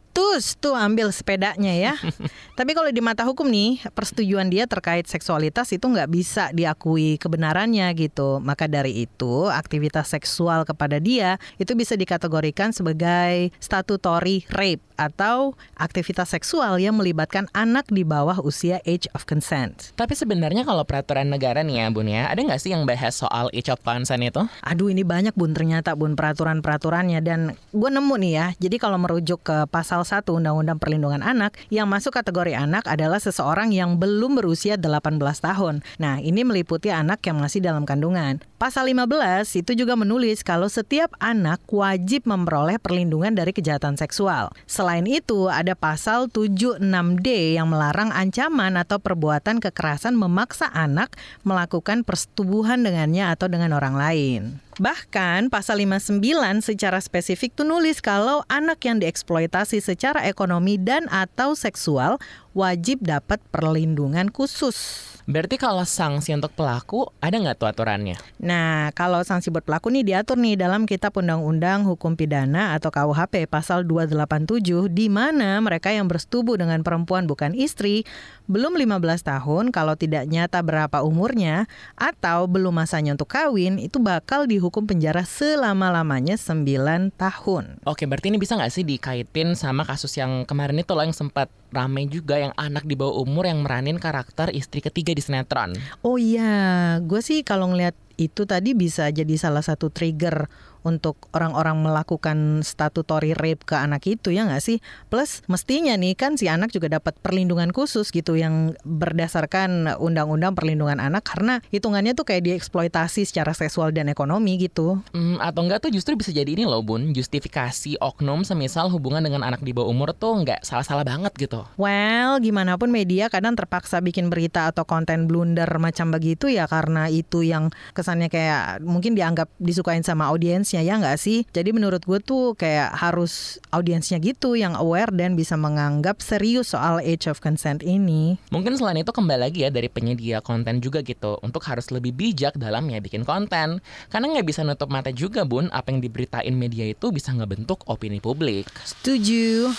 tuh 0.58 0.74
ambil 0.78 1.10
sepedanya 1.10 1.74
ya. 1.74 1.94
Tapi 2.58 2.70
kalau 2.74 2.90
di 2.90 3.02
mata 3.02 3.26
hukum 3.26 3.50
nih, 3.50 3.82
persetujuan 3.94 4.50
dia 4.50 4.70
terkait 4.70 5.06
seksualitas 5.06 5.70
itu 5.74 5.86
nggak 5.86 6.10
bisa 6.10 6.50
diakui 6.54 7.18
kebenarannya 7.18 7.90
gitu. 7.98 8.38
Maka 8.38 8.70
dari 8.70 9.06
itu, 9.06 9.50
aktivitas 9.50 10.10
seksual 10.14 10.62
kepada 10.62 11.02
dia 11.02 11.38
itu 11.58 11.74
bisa 11.74 11.98
dikategorikan 11.98 12.47
dikategorikan 12.48 12.72
sebagai 12.72 13.52
statutory 13.60 14.48
rape 14.56 14.87
atau 14.98 15.54
aktivitas 15.78 16.34
seksual 16.34 16.82
yang 16.82 16.98
melibatkan 16.98 17.46
anak 17.54 17.86
di 17.88 18.02
bawah 18.02 18.42
usia 18.42 18.82
age 18.82 19.06
of 19.14 19.24
consent. 19.24 19.94
Tapi 19.94 20.18
sebenarnya 20.18 20.66
kalau 20.66 20.82
peraturan 20.82 21.30
negara 21.30 21.62
nih 21.62 21.80
ya 21.80 21.86
Bun 21.94 22.10
ya, 22.10 22.26
ada 22.26 22.42
nggak 22.42 22.58
sih 22.58 22.74
yang 22.74 22.82
bahas 22.84 23.14
soal 23.14 23.46
age 23.54 23.70
of 23.70 23.78
consent 23.86 24.20
itu? 24.26 24.42
Aduh 24.66 24.90
ini 24.90 25.06
banyak 25.06 25.38
Bun 25.38 25.54
ternyata 25.54 25.94
Bun 25.94 26.18
peraturan-peraturannya 26.18 27.22
dan 27.22 27.54
gue 27.70 27.90
nemu 27.94 28.14
nih 28.18 28.32
ya. 28.34 28.46
Jadi 28.58 28.76
kalau 28.82 28.98
merujuk 28.98 29.46
ke 29.46 29.70
pasal 29.70 30.02
1 30.02 30.26
Undang-Undang 30.26 30.82
Perlindungan 30.82 31.22
Anak, 31.22 31.54
yang 31.70 31.86
masuk 31.86 32.18
kategori 32.18 32.58
anak 32.58 32.90
adalah 32.90 33.22
seseorang 33.22 33.70
yang 33.70 34.02
belum 34.02 34.34
berusia 34.34 34.74
18 34.74 35.22
tahun. 35.38 35.86
Nah 36.02 36.18
ini 36.18 36.42
meliputi 36.42 36.90
anak 36.90 37.22
yang 37.22 37.38
masih 37.38 37.62
dalam 37.62 37.86
kandungan. 37.86 38.42
Pasal 38.58 38.90
15 38.90 39.54
itu 39.54 39.78
juga 39.78 39.94
menulis 39.94 40.42
kalau 40.42 40.66
setiap 40.66 41.14
anak 41.22 41.62
wajib 41.70 42.26
memperoleh 42.26 42.80
perlindungan 42.82 43.30
dari 43.36 43.54
kejahatan 43.54 43.94
seksual. 43.94 44.50
Selain 44.64 44.87
itu, 45.04 45.52
ada 45.52 45.76
pasal 45.76 46.32
76D 46.32 47.58
yang 47.60 47.68
melarang 47.68 48.08
ancaman 48.08 48.80
atau 48.80 48.96
perbuatan 48.96 49.60
kekerasan 49.60 50.16
memaksa 50.16 50.72
anak 50.72 51.12
melakukan 51.44 52.00
persetubuhan 52.08 52.80
dengannya 52.80 53.28
atau 53.28 53.52
dengan 53.52 53.76
orang 53.76 53.92
lain. 53.92 54.42
Bahkan 54.78 55.50
pasal 55.50 55.82
59 55.82 56.22
secara 56.62 57.02
spesifik 57.02 57.50
tuh 57.58 57.66
nulis 57.66 57.98
kalau 57.98 58.46
anak 58.46 58.78
yang 58.86 59.02
dieksploitasi 59.02 59.82
secara 59.82 60.22
ekonomi 60.30 60.78
dan 60.78 61.10
atau 61.10 61.58
seksual 61.58 62.22
wajib 62.54 63.02
dapat 63.02 63.38
perlindungan 63.50 64.30
khusus. 64.30 65.02
Berarti 65.28 65.60
kalau 65.60 65.84
sanksi 65.84 66.32
untuk 66.32 66.56
pelaku 66.56 67.04
ada 67.20 67.36
nggak 67.36 67.60
tuh 67.60 67.68
aturannya? 67.68 68.16
Nah, 68.40 68.88
kalau 68.96 69.20
sanksi 69.20 69.52
buat 69.52 69.60
pelaku 69.60 69.92
nih 69.92 70.00
diatur 70.14 70.40
nih 70.40 70.56
dalam 70.56 70.88
Kitab 70.88 71.12
Undang-Undang 71.20 71.84
Hukum 71.84 72.16
Pidana 72.16 72.72
atau 72.72 72.88
KUHP 72.88 73.44
pasal 73.44 73.84
287 73.84 74.88
di 74.88 75.12
mana 75.12 75.60
mereka 75.60 75.92
yang 75.92 76.08
bersetubuh 76.08 76.56
dengan 76.56 76.80
perempuan 76.80 77.28
bukan 77.28 77.52
istri 77.52 78.08
belum 78.48 78.80
15 78.80 79.04
tahun 79.20 79.64
kalau 79.68 80.00
tidak 80.00 80.24
nyata 80.24 80.64
berapa 80.64 81.04
umurnya 81.04 81.68
atau 81.92 82.48
belum 82.48 82.80
masanya 82.80 83.12
untuk 83.12 83.28
kawin 83.28 83.76
itu 83.76 84.00
bakal 84.00 84.48
dihukum 84.48 84.67
penjara 84.70 85.24
selama-lamanya 85.24 86.36
9 86.36 87.16
tahun. 87.16 87.80
Oke, 87.88 88.04
berarti 88.04 88.28
ini 88.28 88.36
bisa 88.36 88.54
nggak 88.54 88.72
sih 88.72 88.84
dikaitin 88.84 89.56
sama 89.56 89.88
kasus 89.88 90.12
yang 90.20 90.44
kemarin 90.44 90.80
itu 90.80 90.92
loh 90.92 91.02
yang 91.02 91.16
sempat 91.16 91.48
rame 91.72 92.04
juga 92.08 92.36
yang 92.36 92.52
anak 92.56 92.84
di 92.84 92.96
bawah 92.96 93.24
umur 93.24 93.48
yang 93.48 93.64
meranin 93.64 93.96
karakter 93.96 94.52
istri 94.52 94.84
ketiga 94.84 95.16
di 95.16 95.24
sinetron. 95.24 95.76
Oh 96.04 96.20
iya, 96.20 96.96
gue 97.00 97.20
sih 97.24 97.40
kalau 97.40 97.72
ngeliat 97.72 97.96
itu 98.18 98.44
tadi 98.44 98.74
bisa 98.74 99.06
jadi 99.14 99.34
salah 99.38 99.62
satu 99.62 99.88
trigger 99.94 100.50
untuk 100.86 101.30
orang-orang 101.34 101.80
melakukan 101.82 102.62
statutory 102.62 103.34
rape 103.34 103.64
ke 103.64 103.74
anak 103.74 104.04
itu 104.06 104.34
ya 104.34 104.46
nggak 104.46 104.62
sih? 104.62 104.78
Plus 105.08 105.42
mestinya 105.50 105.94
nih 105.94 106.14
kan 106.14 106.34
si 106.34 106.46
anak 106.50 106.70
juga 106.74 106.90
dapat 106.92 107.16
perlindungan 107.22 107.70
khusus 107.74 108.10
gitu 108.10 108.34
yang 108.38 108.74
berdasarkan 108.86 109.98
undang-undang 109.98 110.54
perlindungan 110.54 110.98
anak 110.98 111.24
karena 111.26 111.60
hitungannya 111.70 112.14
tuh 112.14 112.26
kayak 112.26 112.46
dieksploitasi 112.46 113.28
secara 113.28 113.52
seksual 113.52 113.90
dan 113.90 114.10
ekonomi 114.10 114.58
gitu. 114.58 115.00
Hmm, 115.14 115.38
atau 115.38 115.64
enggak 115.66 115.84
tuh 115.86 115.90
justru 115.94 116.14
bisa 116.14 116.30
jadi 116.34 116.48
ini 116.48 116.64
loh 116.64 116.82
bun, 116.82 117.12
justifikasi 117.12 117.98
oknum 118.00 118.42
semisal 118.42 118.90
hubungan 118.90 119.24
dengan 119.24 119.44
anak 119.44 119.62
di 119.62 119.70
bawah 119.70 119.90
umur 119.90 120.14
tuh 120.16 120.42
nggak 120.42 120.64
salah-salah 120.64 121.04
banget 121.04 121.32
gitu. 121.36 121.64
Well, 121.76 122.40
gimana 122.42 122.80
pun 122.80 122.90
media 122.90 123.28
kadang 123.28 123.54
terpaksa 123.58 124.00
bikin 124.02 124.32
berita 124.32 124.70
atau 124.70 124.82
konten 124.88 125.28
blunder 125.30 125.68
macam 125.78 126.10
begitu 126.10 126.48
ya 126.48 126.64
karena 126.66 127.06
itu 127.12 127.44
yang 127.44 127.70
kesannya 127.92 128.32
kayak 128.32 128.80
mungkin 128.82 129.14
dianggap 129.14 129.52
disukain 129.60 130.02
sama 130.02 130.30
audiensnya 130.30 130.77
ya 130.82 130.98
nggak 130.98 131.18
sih? 131.18 131.44
Jadi 131.50 131.70
menurut 131.74 132.02
gue 132.04 132.18
tuh 132.22 132.54
kayak 132.58 132.94
harus 132.96 133.58
audiensnya 133.70 134.18
gitu 134.18 134.54
yang 134.58 134.74
aware 134.74 135.10
dan 135.14 135.34
bisa 135.34 135.54
menganggap 135.54 136.20
serius 136.22 136.74
soal 136.74 137.00
age 137.00 137.30
of 137.30 137.40
consent 137.42 137.80
ini. 137.86 138.36
Mungkin 138.50 138.74
selain 138.76 139.00
itu 139.00 139.10
kembali 139.14 139.40
lagi 139.48 139.64
ya 139.66 139.70
dari 139.70 139.86
penyedia 139.88 140.42
konten 140.42 140.82
juga 140.82 141.00
gitu 141.06 141.38
untuk 141.40 141.64
harus 141.64 141.88
lebih 141.94 142.12
bijak 142.14 142.58
dalam 142.58 142.86
ya 142.90 142.98
bikin 142.98 143.22
konten. 143.22 143.80
Karena 144.10 144.26
nggak 144.34 144.46
bisa 144.46 144.66
nutup 144.66 144.90
mata 144.90 145.14
juga 145.14 145.46
bun 145.46 145.70
apa 145.70 145.94
yang 145.94 146.02
diberitain 146.02 146.54
media 146.54 146.84
itu 146.88 147.14
bisa 147.14 147.30
ngebentuk 147.32 147.86
opini 147.86 148.18
publik. 148.18 148.66
Setuju. 148.84 149.72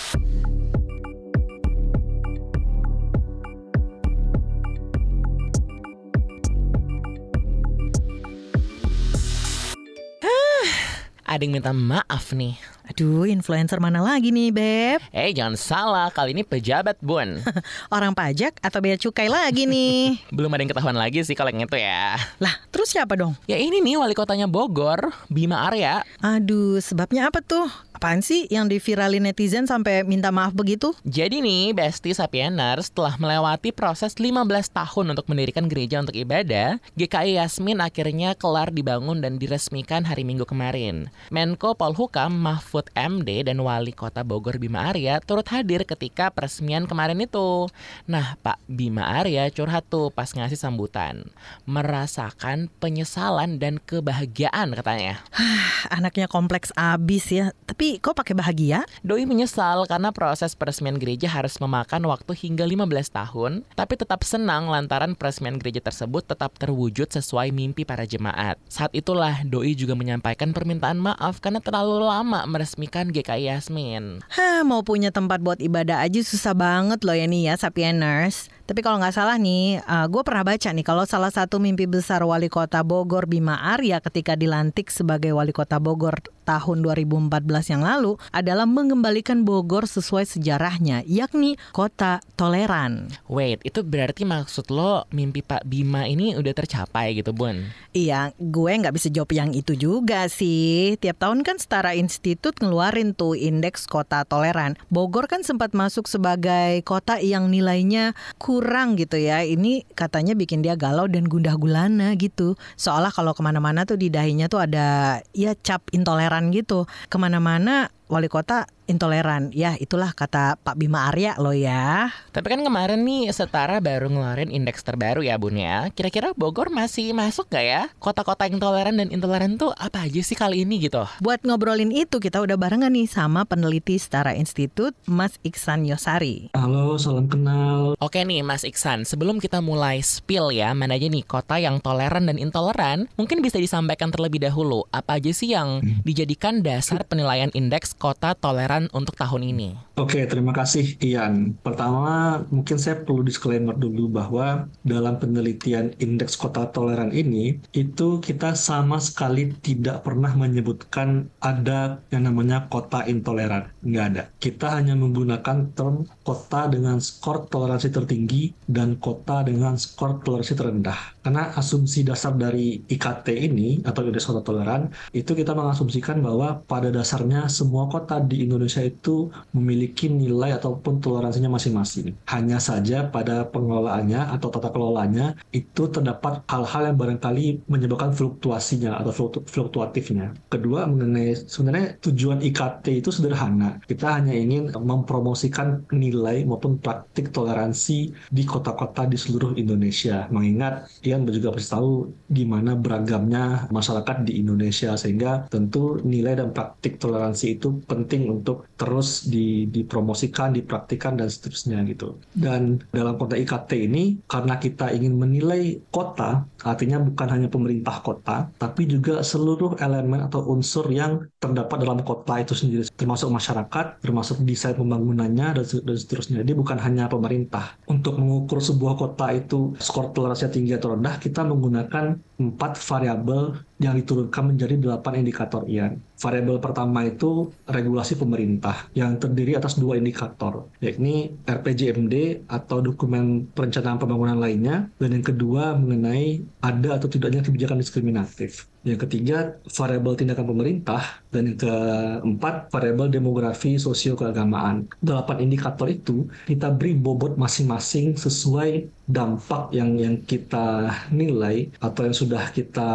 Ada 11.29 11.45
yang 11.45 11.61
minta 11.61 11.69
maaf 11.69 12.33
nih. 12.33 12.57
Aduh, 12.89 13.29
influencer 13.29 13.77
mana 13.77 14.01
lagi 14.01 14.33
nih, 14.33 14.49
Beb? 14.49 14.97
Eh, 15.13 15.29
jangan 15.29 15.53
salah, 15.53 16.09
kali 16.09 16.33
ini 16.33 16.41
pejabat, 16.41 16.97
Bun. 17.05 17.45
Orang 17.93 18.17
pajak 18.17 18.57
atau 18.65 18.81
bea 18.81 18.97
cukai 18.97 19.29
lagi 19.29 19.69
nih? 19.69 20.17
Belum 20.33 20.49
ada 20.49 20.65
yang 20.65 20.73
ketahuan 20.73 20.97
lagi 20.97 21.21
sih 21.21 21.37
kalau 21.37 21.53
yang 21.53 21.69
itu 21.69 21.77
ya. 21.77 22.17
Lah, 22.41 22.57
terus 22.73 22.89
siapa 22.89 23.13
dong? 23.13 23.37
Ya 23.45 23.61
ini 23.61 23.77
nih 23.77 24.01
wali 24.01 24.17
kotanya 24.17 24.49
Bogor, 24.49 25.13
Bima 25.29 25.69
Arya. 25.69 26.01
Aduh, 26.17 26.81
sebabnya 26.81 27.29
apa 27.29 27.45
tuh? 27.45 27.69
Apaan 27.99 28.23
sih 28.23 28.47
yang 28.47 28.71
diviralin 28.71 29.27
netizen 29.27 29.67
sampai 29.67 30.07
minta 30.07 30.31
maaf 30.31 30.55
begitu? 30.55 30.95
Jadi 31.03 31.43
nih, 31.43 31.75
Besti 31.75 32.15
Sapieners 32.15 32.87
setelah 32.87 33.19
melewati 33.19 33.75
proses 33.75 34.15
15 34.15 34.39
tahun 34.71 35.11
untuk 35.11 35.27
mendirikan 35.27 35.67
gereja 35.67 35.99
untuk 35.99 36.15
ibadah, 36.15 36.79
GKI 36.95 37.35
Yasmin 37.35 37.83
akhirnya 37.83 38.39
kelar 38.39 38.71
dibangun 38.71 39.19
dan 39.19 39.35
diresmikan 39.35 40.07
hari 40.07 40.23
Minggu 40.23 40.47
kemarin. 40.47 41.11
Menko 41.27 41.75
Polhukam 41.75 42.39
Mahfud 42.39 42.87
MD 42.95 43.43
dan 43.43 43.59
Wali 43.59 43.91
Kota 43.91 44.23
Bogor 44.23 44.63
Bima 44.63 44.95
Arya 44.95 45.19
turut 45.19 45.51
hadir 45.51 45.83
ketika 45.83 46.31
peresmian 46.31 46.87
kemarin 46.87 47.19
itu. 47.19 47.67
Nah, 48.07 48.39
Pak 48.39 48.63
Bima 48.71 49.11
Arya 49.11 49.51
curhat 49.51 49.83
tuh 49.91 50.07
pas 50.07 50.31
ngasih 50.31 50.55
sambutan. 50.55 51.27
Merasakan 51.67 52.71
penyesalan 52.79 53.59
dan 53.59 53.75
kebahagiaan 53.83 54.71
katanya. 54.71 55.19
Anaknya 55.99 56.31
kompleks 56.31 56.71
abis 56.79 57.27
ya. 57.35 57.51
Tapi 57.67 57.88
kok 57.97 58.13
pakai 58.13 58.37
bahagia? 58.37 58.85
Doi 59.01 59.25
menyesal 59.25 59.89
karena 59.89 60.13
proses 60.13 60.53
peresmian 60.53 61.01
gereja 61.01 61.25
harus 61.25 61.57
memakan 61.57 62.05
waktu 62.05 62.37
hingga 62.37 62.69
15 62.69 63.09
tahun, 63.09 63.65
tapi 63.73 63.97
tetap 63.97 64.21
senang 64.21 64.69
lantaran 64.69 65.17
peresmian 65.17 65.57
gereja 65.57 65.81
tersebut 65.81 66.29
tetap 66.29 66.53
terwujud 66.61 67.09
sesuai 67.09 67.49
mimpi 67.49 67.89
para 67.89 68.05
jemaat. 68.05 68.61
Saat 68.69 68.93
itulah 68.93 69.41
Doi 69.41 69.73
juga 69.73 69.97
menyampaikan 69.97 70.53
permintaan 70.53 71.01
maaf 71.01 71.41
karena 71.41 71.57
terlalu 71.57 72.05
lama 72.05 72.45
meresmikan 72.45 73.09
GKI 73.09 73.49
Yasmin. 73.49 74.21
Hah, 74.29 74.61
mau 74.61 74.85
punya 74.85 75.09
tempat 75.09 75.41
buat 75.41 75.57
ibadah 75.57 76.05
aja 76.05 76.21
susah 76.21 76.53
banget 76.53 77.01
loh 77.01 77.17
ya 77.17 77.25
nih 77.25 77.49
ya, 77.49 77.53
Sapieners. 77.57 78.58
Tapi 78.69 78.85
kalau 78.85 79.01
nggak 79.01 79.17
salah 79.17 79.41
nih, 79.41 79.81
uh, 79.81 80.05
gue 80.05 80.21
pernah 80.21 80.45
baca 80.45 80.69
nih 80.69 80.85
kalau 80.85 81.01
salah 81.09 81.33
satu 81.33 81.57
mimpi 81.57 81.89
besar 81.89 82.21
wali 82.21 82.53
kota 82.53 82.85
Bogor 82.85 83.25
Bima 83.25 83.57
Arya 83.57 83.97
ketika 83.97 84.37
dilantik 84.37 84.93
sebagai 84.93 85.33
wali 85.33 85.49
kota 85.49 85.81
Bogor 85.81 86.21
tahun 86.45 86.85
2014 86.85 87.33
yang 87.73 87.81
lalu 87.81 88.21
adalah 88.29 88.69
mengembalikan 88.69 89.41
Bogor 89.41 89.89
sesuai 89.89 90.29
sejarahnya, 90.29 91.01
yakni 91.09 91.57
kota 91.73 92.21
toleran. 92.37 93.09
Wait, 93.25 93.57
itu 93.65 93.81
berarti 93.81 94.21
maksud 94.21 94.69
lo 94.69 95.09
mimpi 95.09 95.41
Pak 95.41 95.65
Bima 95.65 96.05
ini 96.05 96.37
udah 96.37 96.53
tercapai 96.53 97.17
gitu, 97.17 97.33
Bun? 97.33 97.73
Iya, 97.97 98.37
gue 98.37 98.69
nggak 98.69 98.93
bisa 98.93 99.09
jawab 99.09 99.33
yang 99.33 99.49
itu 99.49 99.73
juga 99.73 100.29
sih. 100.29 100.93
Tiap 101.01 101.17
tahun 101.17 101.41
kan 101.41 101.57
Setara 101.57 101.97
Institut 101.97 102.61
ngeluarin 102.61 103.17
tuh 103.17 103.33
indeks 103.33 103.89
kota 103.89 104.29
toleran. 104.29 104.77
Bogor 104.93 105.25
kan 105.25 105.41
sempat 105.41 105.73
masuk 105.73 106.05
sebagai 106.05 106.85
kota 106.85 107.17
yang 107.17 107.49
nilainya 107.49 108.13
kurang 108.37 108.58
gitu 108.95 109.17
ya. 109.19 109.43
Ini 109.43 109.85
katanya 109.93 110.33
bikin 110.33 110.63
dia 110.63 110.79
galau 110.79 111.05
dan 111.05 111.27
gundah 111.27 111.55
gulana 111.59 112.15
gitu. 112.15 112.55
Seolah 112.75 113.11
kalau 113.13 113.35
ke 113.35 113.41
mana-mana 113.43 113.83
tuh 113.83 113.99
di 113.99 114.07
dahinya 114.07 114.47
tuh 114.47 114.63
ada 114.63 115.19
ya 115.35 115.53
cap 115.59 115.85
intoleran 115.91 116.49
gitu. 116.55 116.87
Ke 117.07 117.17
mana-mana 117.19 117.91
wali 118.09 118.25
kota 118.27 118.65
intoleran. 118.89 119.53
Ya, 119.53 119.77
itulah 119.77 120.17
kata 120.17 120.57
Pak 120.57 120.73
Bima 120.73 121.05
Arya 121.13 121.37
loh 121.37 121.53
ya. 121.53 122.09
Tapi 122.33 122.49
kan 122.49 122.65
kemarin 122.65 123.05
nih 123.05 123.29
Setara 123.29 123.77
baru 123.77 124.09
ngeluarin 124.09 124.49
indeks 124.49 124.81
terbaru 124.81 125.21
ya 125.21 125.37
Bun 125.37 125.55
ya. 125.61 125.93
Kira-kira 125.93 126.33
Bogor 126.33 126.73
masih 126.73 127.13
masuk 127.13 127.53
gak 127.53 127.61
ya? 127.61 127.81
Kota-kota 128.01 128.49
intoleran 128.49 128.97
dan 128.97 129.13
intoleran 129.13 129.61
tuh 129.61 129.71
apa 129.77 130.09
aja 130.09 130.25
sih 130.25 130.33
kali 130.33 130.65
ini 130.65 130.81
gitu? 130.81 131.05
Buat 131.21 131.45
ngobrolin 131.45 131.93
itu 131.93 132.17
kita 132.17 132.41
udah 132.41 132.57
barengan 132.57 132.89
nih 132.89 133.05
sama 133.05 133.45
peneliti 133.45 134.01
Setara 134.01 134.33
Institut 134.33 134.97
Mas 135.05 135.37
Iksan 135.45 135.85
Yosari. 135.85 136.49
Halo, 136.57 136.97
salam 136.97 137.29
kenal. 137.29 137.93
Oke 138.01 138.25
nih 138.25 138.41
Mas 138.41 138.65
Iksan, 138.65 139.05
sebelum 139.05 139.37
kita 139.37 139.61
mulai 139.61 140.01
spill 140.01 140.49
ya, 140.49 140.73
mana 140.73 140.97
aja 140.97 141.05
nih 141.05 141.21
kota 141.21 141.61
yang 141.61 141.77
toleran 141.77 142.25
dan 142.25 142.41
intoleran, 142.41 143.05
mungkin 143.21 143.45
bisa 143.45 143.61
disampaikan 143.61 144.09
terlebih 144.09 144.41
dahulu 144.41 144.89
apa 144.89 145.21
aja 145.21 145.29
sih 145.29 145.53
yang 145.53 145.85
dijadikan 146.01 146.65
dasar 146.65 147.05
penilaian 147.05 147.53
indeks 147.53 147.98
kota 147.99 148.31
toleran 148.33 148.87
untuk 148.95 149.19
tahun 149.19 149.51
ini? 149.51 149.75
Oke, 149.99 150.23
terima 150.23 150.55
kasih 150.55 150.95
Ian. 151.03 151.59
Pertama, 151.59 152.39
mungkin 152.47 152.79
saya 152.79 153.03
perlu 153.03 153.19
disclaimer 153.21 153.75
dulu 153.75 154.07
bahwa 154.07 154.71
dalam 154.87 155.19
penelitian 155.19 155.91
indeks 155.99 156.39
kota 156.39 156.71
toleran 156.71 157.11
ini, 157.11 157.59
itu 157.75 158.23
kita 158.23 158.55
sama 158.55 159.03
sekali 159.03 159.51
tidak 159.59 160.07
pernah 160.07 160.31
menyebutkan 160.31 161.27
ada 161.43 161.99
yang 162.15 162.31
namanya 162.31 162.71
kota 162.71 163.03
intoleran. 163.03 163.75
Nggak 163.83 164.05
ada. 164.15 164.23
Kita 164.39 164.79
hanya 164.79 164.95
menggunakan 164.95 165.75
term 165.75 166.07
kota 166.23 166.71
dengan 166.71 167.03
skor 167.03 167.51
toleransi 167.51 167.91
tertinggi 167.91 168.55
dan 168.71 168.95
kota 168.95 169.43
dengan 169.43 169.75
skor 169.75 170.23
toleransi 170.23 170.55
terendah. 170.55 171.18
Karena 171.19 171.51
asumsi 171.55 172.07
dasar 172.07 172.35
dari 172.35 172.79
IKT 172.87 173.27
ini 173.35 173.83
atau 173.83 174.07
indeks 174.07 174.27
kota 174.29 174.39
toleran 174.39 174.87
itu 175.11 175.35
kita 175.35 175.51
mengasumsikan 175.51 176.23
bahwa 176.23 176.63
pada 176.63 176.89
dasarnya 176.89 177.51
semua 177.51 177.91
kota 177.91 178.23
di 178.23 178.47
Indonesia 178.47 178.79
itu 178.79 179.27
memiliki 179.51 180.07
nilai 180.07 180.55
ataupun 180.55 181.03
toleransinya 181.03 181.51
masing-masing. 181.51 182.15
Hanya 182.31 182.57
saja 182.63 183.07
pada 183.07 183.43
pengelolaannya 183.51 184.31
atau 184.35 184.47
tata 184.47 184.71
kelolanya 184.71 185.35
itu 185.51 185.91
terdapat 185.91 186.43
hal-hal 186.47 186.93
yang 186.93 186.97
barangkali 186.97 187.67
menyebabkan 187.67 188.15
fluktuasinya 188.15 188.95
atau 188.99 189.11
fluktuatifnya. 189.43 190.31
Kedua 190.47 190.87
mengenai 190.87 191.35
sebenarnya 191.35 191.99
tujuan 191.99 192.39
IKT 192.39 193.03
itu 193.03 193.09
sederhana. 193.11 193.81
Kita 193.83 194.15
hanya 194.15 194.31
ingin 194.31 194.71
mempromosikan 194.71 195.83
nilai 195.91 196.47
maupun 196.47 196.79
praktik 196.79 197.35
toleransi 197.35 198.13
di 198.31 198.43
kota-kota 198.47 199.05
di 199.05 199.17
seluruh 199.19 199.55
Indonesia. 199.59 200.25
Mengingat 200.31 200.87
Ian 201.09 201.25
juga 201.25 201.49
pasti 201.57 201.73
tahu 201.73 202.13
di 202.29 202.45
mana 202.45 202.77
beragamnya 202.77 203.65
masyarakat 203.73 204.29
di 204.29 204.37
Indonesia 204.41 204.93
sehingga 204.93 205.49
tentu 205.49 205.97
nilai 206.05 206.37
dan 206.37 206.53
praktik 206.53 207.01
toleransi 207.01 207.57
itu 207.57 207.81
penting 207.89 208.29
untuk 208.29 208.69
terus 208.77 209.25
di, 209.25 209.65
dipromosikan, 209.65 210.53
dipraktikkan 210.53 211.17
dan 211.17 211.27
seterusnya 211.27 211.81
gitu. 211.89 212.21
Dan 212.37 212.83
dalam 212.93 213.17
kota 213.17 213.33
IKT 213.33 213.71
ini 213.89 214.21
karena 214.29 214.61
kita 214.61 214.93
ingin 214.93 215.17
menilai 215.17 215.81
kota, 215.89 216.45
artinya 216.61 217.01
bukan 217.01 217.27
hanya 217.33 217.47
pemerintah 217.49 218.05
kota, 218.05 218.51
tapi 218.61 218.85
juga 218.85 219.25
seluruh 219.25 219.79
elemen 219.81 220.29
atau 220.29 220.45
unsur 220.53 220.85
yang 220.93 221.25
terdapat 221.41 221.81
dalam 221.81 221.99
kota 222.05 222.37
itu 222.37 222.53
sendiri, 222.53 222.85
termasuk 222.93 223.31
masyarakat, 223.31 224.03
termasuk 224.03 224.43
desain 224.45 224.75
pembangunannya 224.77 225.57
dan, 225.57 225.65
dan 225.65 225.97
seterusnya. 225.97 226.45
Jadi 226.45 226.53
bukan 226.53 226.77
hanya 226.77 227.09
pemerintah. 227.09 227.79
Untuk 227.89 228.19
mengukur 228.19 228.59
sebuah 228.61 228.99
kota 228.99 229.31
itu 229.33 229.73
skor 229.79 230.11
toleransinya 230.13 230.51
tinggi 230.51 230.73
atau 230.75 230.98
rendah, 230.99 231.15
kita 231.17 231.41
menggunakan 231.47 232.19
empat 232.39 232.79
variabel 232.79 233.59
yang 233.79 233.95
diturunkan 233.99 234.55
menjadi 234.55 234.75
delapan 234.79 235.23
indikator 235.23 235.67
IAN. 235.67 235.99
Variabel 236.19 236.59
pertama 236.59 237.07
itu 237.07 237.47
regulasi 237.63 238.19
pemerintah 238.19 238.91
yang 238.91 239.15
terdiri 239.15 239.55
atas 239.55 239.79
dua 239.79 239.95
indikator, 239.95 240.67
yakni 240.83 241.35
RPJMD 241.47 242.47
atau 242.47 242.83
dokumen 242.83 243.47
perencanaan 243.55 243.99
pembangunan 243.99 244.35
lainnya, 244.35 244.91
dan 244.99 245.15
yang 245.15 245.23
kedua 245.23 245.75
mengenai 245.79 246.43
ada 246.59 246.99
atau 246.99 247.07
tidaknya 247.07 247.39
kebijakan 247.39 247.79
diskriminatif. 247.79 248.67
Yang 248.87 249.07
ketiga, 249.07 249.59
variabel 249.67 250.15
tindakan 250.15 250.55
pemerintah. 250.55 251.03
Dan 251.27 251.51
yang 251.51 251.59
keempat, 251.59 252.71
variabel 252.71 253.11
demografi 253.11 253.75
sosio 253.75 254.15
keagamaan. 254.15 254.87
Delapan 255.03 255.43
indikator 255.43 255.91
itu 255.91 256.31
kita 256.47 256.71
beri 256.71 256.95
bobot 256.95 257.35
masing-masing 257.35 258.15
sesuai 258.15 258.87
dampak 259.09 259.75
yang 259.75 259.99
yang 259.99 260.15
kita 260.23 260.95
nilai 261.11 261.67
atau 261.83 262.07
yang 262.07 262.15
sudah 262.29 262.53
kita 262.53 262.89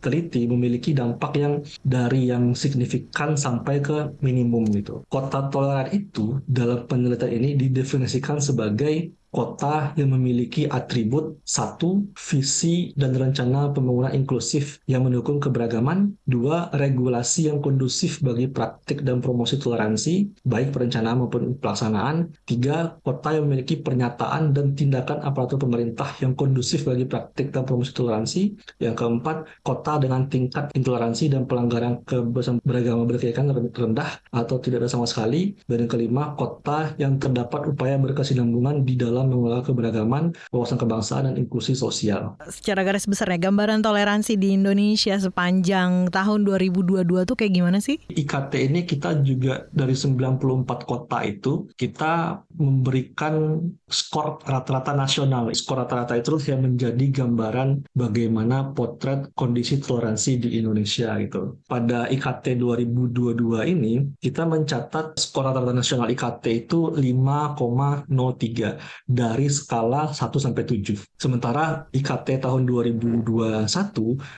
teliti 0.00 0.48
memiliki 0.48 0.96
dampak 0.96 1.36
yang 1.36 1.60
dari 1.84 2.32
yang 2.32 2.56
signifikan 2.56 3.36
sampai 3.36 3.84
ke 3.84 4.16
minimum 4.24 4.64
gitu. 4.72 5.04
Kota 5.12 5.52
toleran 5.52 5.92
itu 5.92 6.40
dalam 6.48 6.88
penelitian 6.88 7.36
ini 7.36 7.52
didefinisikan 7.60 8.40
sebagai 8.40 9.12
kota 9.28 9.92
yang 10.00 10.16
memiliki 10.16 10.64
atribut 10.64 11.36
satu 11.44 12.08
visi 12.16 12.96
dan 12.96 13.12
rencana 13.12 13.68
pembangunan 13.76 14.12
inklusif 14.16 14.80
yang 14.88 15.04
mendukung 15.04 15.36
keberagaman. 15.36 16.16
Dua 16.24 16.72
regulasi 16.72 17.52
yang 17.52 17.60
kondusif 17.60 18.24
bagi 18.24 18.48
praktik 18.48 19.04
dan 19.04 19.20
promosi 19.20 19.60
toleransi 19.60 20.44
baik 20.48 20.72
perencanaan 20.72 21.20
maupun 21.20 21.60
pelaksanaan. 21.60 22.32
Tiga 22.48 22.96
kota 23.04 23.36
yang 23.36 23.48
memiliki 23.48 23.76
pernyataan 23.76 24.56
dan 24.56 24.72
tindakan 24.72 25.20
aparatur 25.20 25.60
pemerintah 25.60 26.08
yang 26.24 26.32
kondusif 26.32 26.88
bagi 26.88 27.04
praktik 27.04 27.52
dan 27.52 27.68
promosi 27.68 27.92
toleransi. 27.92 28.42
Yang 28.80 28.96
keempat 29.04 29.36
kota 29.60 30.00
dengan 30.00 30.24
tingkat 30.32 30.72
intoleransi 30.72 31.36
dan 31.36 31.44
pelanggaran 31.44 32.00
kebebasan 32.08 32.64
beragama 32.64 33.04
berkeyakinan 33.04 33.68
rendah 33.76 34.10
atau 34.32 34.56
tidak 34.56 34.86
ada 34.86 34.90
sama 34.90 35.04
sekali. 35.04 35.52
Dan 35.68 35.84
yang 35.84 35.90
kelima 35.90 36.32
kota 36.32 36.96
yang 36.96 37.20
terdapat 37.20 37.68
upaya 37.68 38.00
berkesinambungan 38.00 38.88
di 38.88 38.94
dalam 38.96 39.17
dalam 39.18 39.34
mengelola 39.34 39.66
keberagaman, 39.66 40.30
wawasan 40.54 40.78
kebangsaan, 40.78 41.26
dan 41.26 41.34
inklusi 41.34 41.74
sosial. 41.74 42.38
Secara 42.46 42.86
garis 42.86 43.10
besarnya, 43.10 43.50
gambaran 43.50 43.82
toleransi 43.82 44.38
di 44.38 44.54
Indonesia 44.54 45.18
sepanjang 45.18 46.14
tahun 46.14 46.46
2022 46.46 47.26
tuh 47.26 47.34
kayak 47.34 47.52
gimana 47.58 47.82
sih? 47.82 47.98
IKT 48.06 48.52
ini 48.70 48.86
kita 48.86 49.18
juga 49.26 49.66
dari 49.74 49.98
94 49.98 50.38
kota 50.86 51.26
itu, 51.26 51.66
kita 51.74 52.46
memberikan 52.54 53.58
skor 53.90 54.38
rata-rata 54.46 54.94
nasional. 54.94 55.50
Skor 55.50 55.82
rata-rata 55.82 56.14
itu 56.14 56.38
yang 56.46 56.62
menjadi 56.62 57.24
gambaran 57.24 57.90
bagaimana 57.90 58.70
potret 58.70 59.34
kondisi 59.34 59.82
toleransi 59.82 60.38
di 60.38 60.62
Indonesia 60.62 61.18
gitu. 61.18 61.58
Pada 61.66 62.06
IKT 62.06 62.54
2022 62.54 63.74
ini, 63.74 64.06
kita 64.22 64.46
mencatat 64.46 65.18
skor 65.18 65.50
rata-rata 65.50 65.74
nasional 65.74 66.06
IKT 66.06 66.68
itu 66.68 66.92
5,03 66.94 69.07
dari 69.08 69.48
skala 69.48 70.12
1 70.12 70.36
sampai 70.36 70.68
7. 70.68 71.00
Sementara 71.16 71.88
IKT 71.88 72.44
tahun 72.44 72.68
2021 72.68 73.64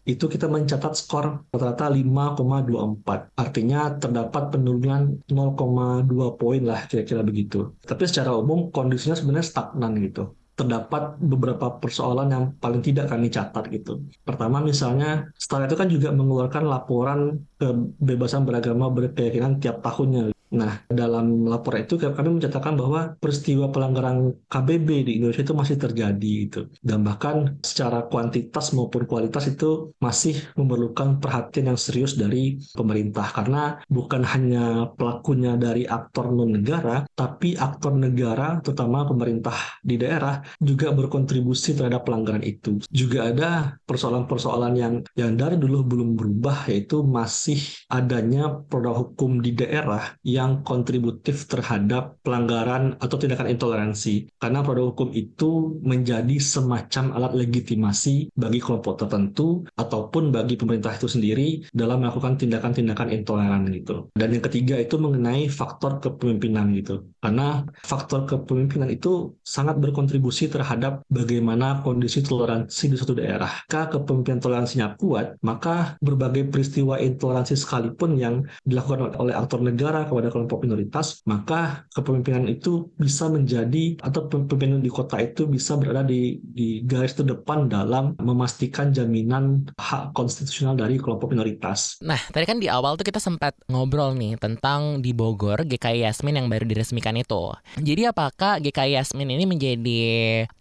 itu 0.07 0.25
kita 0.31 0.47
mencatat 0.47 0.95
skor 0.95 1.43
rata-rata 1.51 1.91
5,24. 1.91 3.35
Artinya 3.35 3.99
terdapat 3.99 4.55
penurunan 4.55 5.19
0,2 5.27 6.39
poin 6.39 6.63
lah 6.63 6.87
kira-kira 6.87 7.27
begitu. 7.27 7.75
Tapi 7.83 8.07
secara 8.07 8.31
umum 8.39 8.71
kondisinya 8.71 9.19
sebenarnya 9.19 9.51
stagnan 9.51 9.99
gitu 9.99 10.39
terdapat 10.61 11.17
beberapa 11.17 11.81
persoalan 11.81 12.29
yang 12.29 12.45
paling 12.61 12.85
tidak 12.85 13.09
kami 13.09 13.33
catat 13.33 13.65
gitu. 13.73 14.05
Pertama 14.21 14.61
misalnya, 14.61 15.33
setelah 15.41 15.65
itu 15.65 15.77
kan 15.81 15.89
juga 15.89 16.13
mengeluarkan 16.13 16.69
laporan 16.69 17.49
kebebasan 17.57 18.45
beragama 18.45 18.93
berkeyakinan 18.93 19.57
tiap 19.57 19.81
tahunnya. 19.81 20.37
Nah, 20.51 20.83
dalam 20.91 21.47
laporan 21.47 21.87
itu 21.87 21.95
kami 21.95 22.29
mencatatkan 22.39 22.75
bahwa 22.75 23.15
peristiwa 23.23 23.71
pelanggaran 23.71 24.35
KBB 24.51 24.89
di 25.07 25.13
Indonesia 25.23 25.47
itu 25.47 25.55
masih 25.55 25.77
terjadi 25.79 26.33
itu. 26.51 26.61
Dan 26.83 27.07
bahkan 27.07 27.59
secara 27.63 28.07
kuantitas 28.11 28.75
maupun 28.75 29.07
kualitas 29.07 29.47
itu 29.47 29.95
masih 30.03 30.35
memerlukan 30.59 31.23
perhatian 31.23 31.71
yang 31.71 31.79
serius 31.79 32.19
dari 32.19 32.59
pemerintah 32.75 33.31
karena 33.31 33.79
bukan 33.87 34.27
hanya 34.27 34.91
pelakunya 34.99 35.55
dari 35.55 35.87
aktor 35.87 36.35
non 36.35 36.59
negara, 36.59 37.07
tapi 37.15 37.55
aktor 37.55 37.95
negara 37.95 38.59
terutama 38.59 39.07
pemerintah 39.07 39.55
di 39.87 39.95
daerah 40.03 40.43
juga 40.59 40.91
berkontribusi 40.91 41.79
terhadap 41.79 42.03
pelanggaran 42.03 42.43
itu. 42.43 42.83
Juga 42.91 43.31
ada 43.31 43.51
persoalan-persoalan 43.87 44.75
yang 44.75 44.95
yang 45.15 45.39
dari 45.39 45.55
dulu 45.55 45.87
belum 45.87 46.19
berubah 46.19 46.67
yaitu 46.67 47.07
masih 47.07 47.63
adanya 47.87 48.51
produk 48.67 49.07
hukum 49.07 49.39
di 49.39 49.55
daerah 49.55 50.17
yang 50.27 50.40
yang 50.41 50.65
kontributif 50.65 51.45
terhadap 51.45 52.17
pelanggaran 52.25 52.97
atau 52.97 53.17
tindakan 53.21 53.53
intoleransi. 53.53 54.33
Karena 54.41 54.65
produk 54.65 54.97
hukum 54.97 55.13
itu 55.13 55.77
menjadi 55.85 56.41
semacam 56.41 57.13
alat 57.21 57.33
legitimasi 57.37 58.33
bagi 58.33 58.59
kelompok 58.59 59.05
tertentu 59.05 59.69
ataupun 59.77 60.33
bagi 60.33 60.57
pemerintah 60.57 60.97
itu 60.97 61.07
sendiri 61.13 61.69
dalam 61.77 62.01
melakukan 62.01 62.41
tindakan-tindakan 62.41 63.13
intoleran 63.13 63.69
gitu. 63.69 64.09
Dan 64.17 64.33
yang 64.33 64.45
ketiga 64.49 64.81
itu 64.81 64.97
mengenai 64.97 65.53
faktor 65.53 66.01
kepemimpinan 66.01 66.73
gitu. 66.73 67.05
Karena 67.21 67.61
faktor 67.85 68.25
kepemimpinan 68.25 68.89
itu 68.89 69.37
sangat 69.45 69.77
berkontribusi 69.77 70.49
terhadap 70.49 71.05
bagaimana 71.13 71.85
kondisi 71.85 72.25
toleransi 72.25 72.85
di 72.89 72.97
suatu 72.97 73.13
daerah. 73.13 73.51
Jika 73.69 73.93
kepemimpinan 73.93 74.41
toleransinya 74.41 74.97
kuat, 74.97 75.37
maka 75.45 76.01
berbagai 76.01 76.49
peristiwa 76.49 76.97
intoleransi 76.97 77.55
sekalipun 77.59 78.17
yang 78.17 78.35
dilakukan 78.65 79.19
oleh 79.21 79.35
aktor 79.37 79.61
negara 79.61 80.09
kepada 80.09 80.30
kelompok 80.31 80.63
minoritas, 80.65 81.21
maka 81.27 81.85
kepemimpinan 81.93 82.47
itu 82.47 82.89
bisa 82.97 83.27
menjadi 83.29 83.99
atau 84.01 84.31
pemimpinan 84.31 84.81
di 84.81 84.89
kota 84.89 85.19
itu 85.19 85.51
bisa 85.51 85.77
berada 85.77 86.07
di, 86.07 86.39
di 86.41 86.87
garis 86.87 87.19
terdepan 87.19 87.67
dalam 87.67 88.15
memastikan 88.23 88.95
jaminan 88.95 89.67
hak 89.77 90.15
konstitusional 90.15 90.79
dari 90.79 90.97
kelompok 90.97 91.35
minoritas. 91.35 91.99
Nah, 92.01 92.19
tadi 92.31 92.45
kan 92.47 92.63
di 92.63 92.71
awal 92.71 92.95
tuh 92.95 93.05
kita 93.05 93.19
sempat 93.19 93.59
ngobrol 93.67 94.15
nih 94.15 94.39
tentang 94.39 95.03
di 95.03 95.11
Bogor 95.11 95.67
GKI 95.67 96.07
Yasmin 96.07 96.41
yang 96.41 96.47
baru 96.47 96.65
diresmikan 96.65 97.19
itu. 97.19 97.53
Jadi 97.77 98.07
apakah 98.07 98.63
GKI 98.63 98.97
Yasmin 98.97 99.35
ini 99.35 99.45
menjadi 99.45 100.03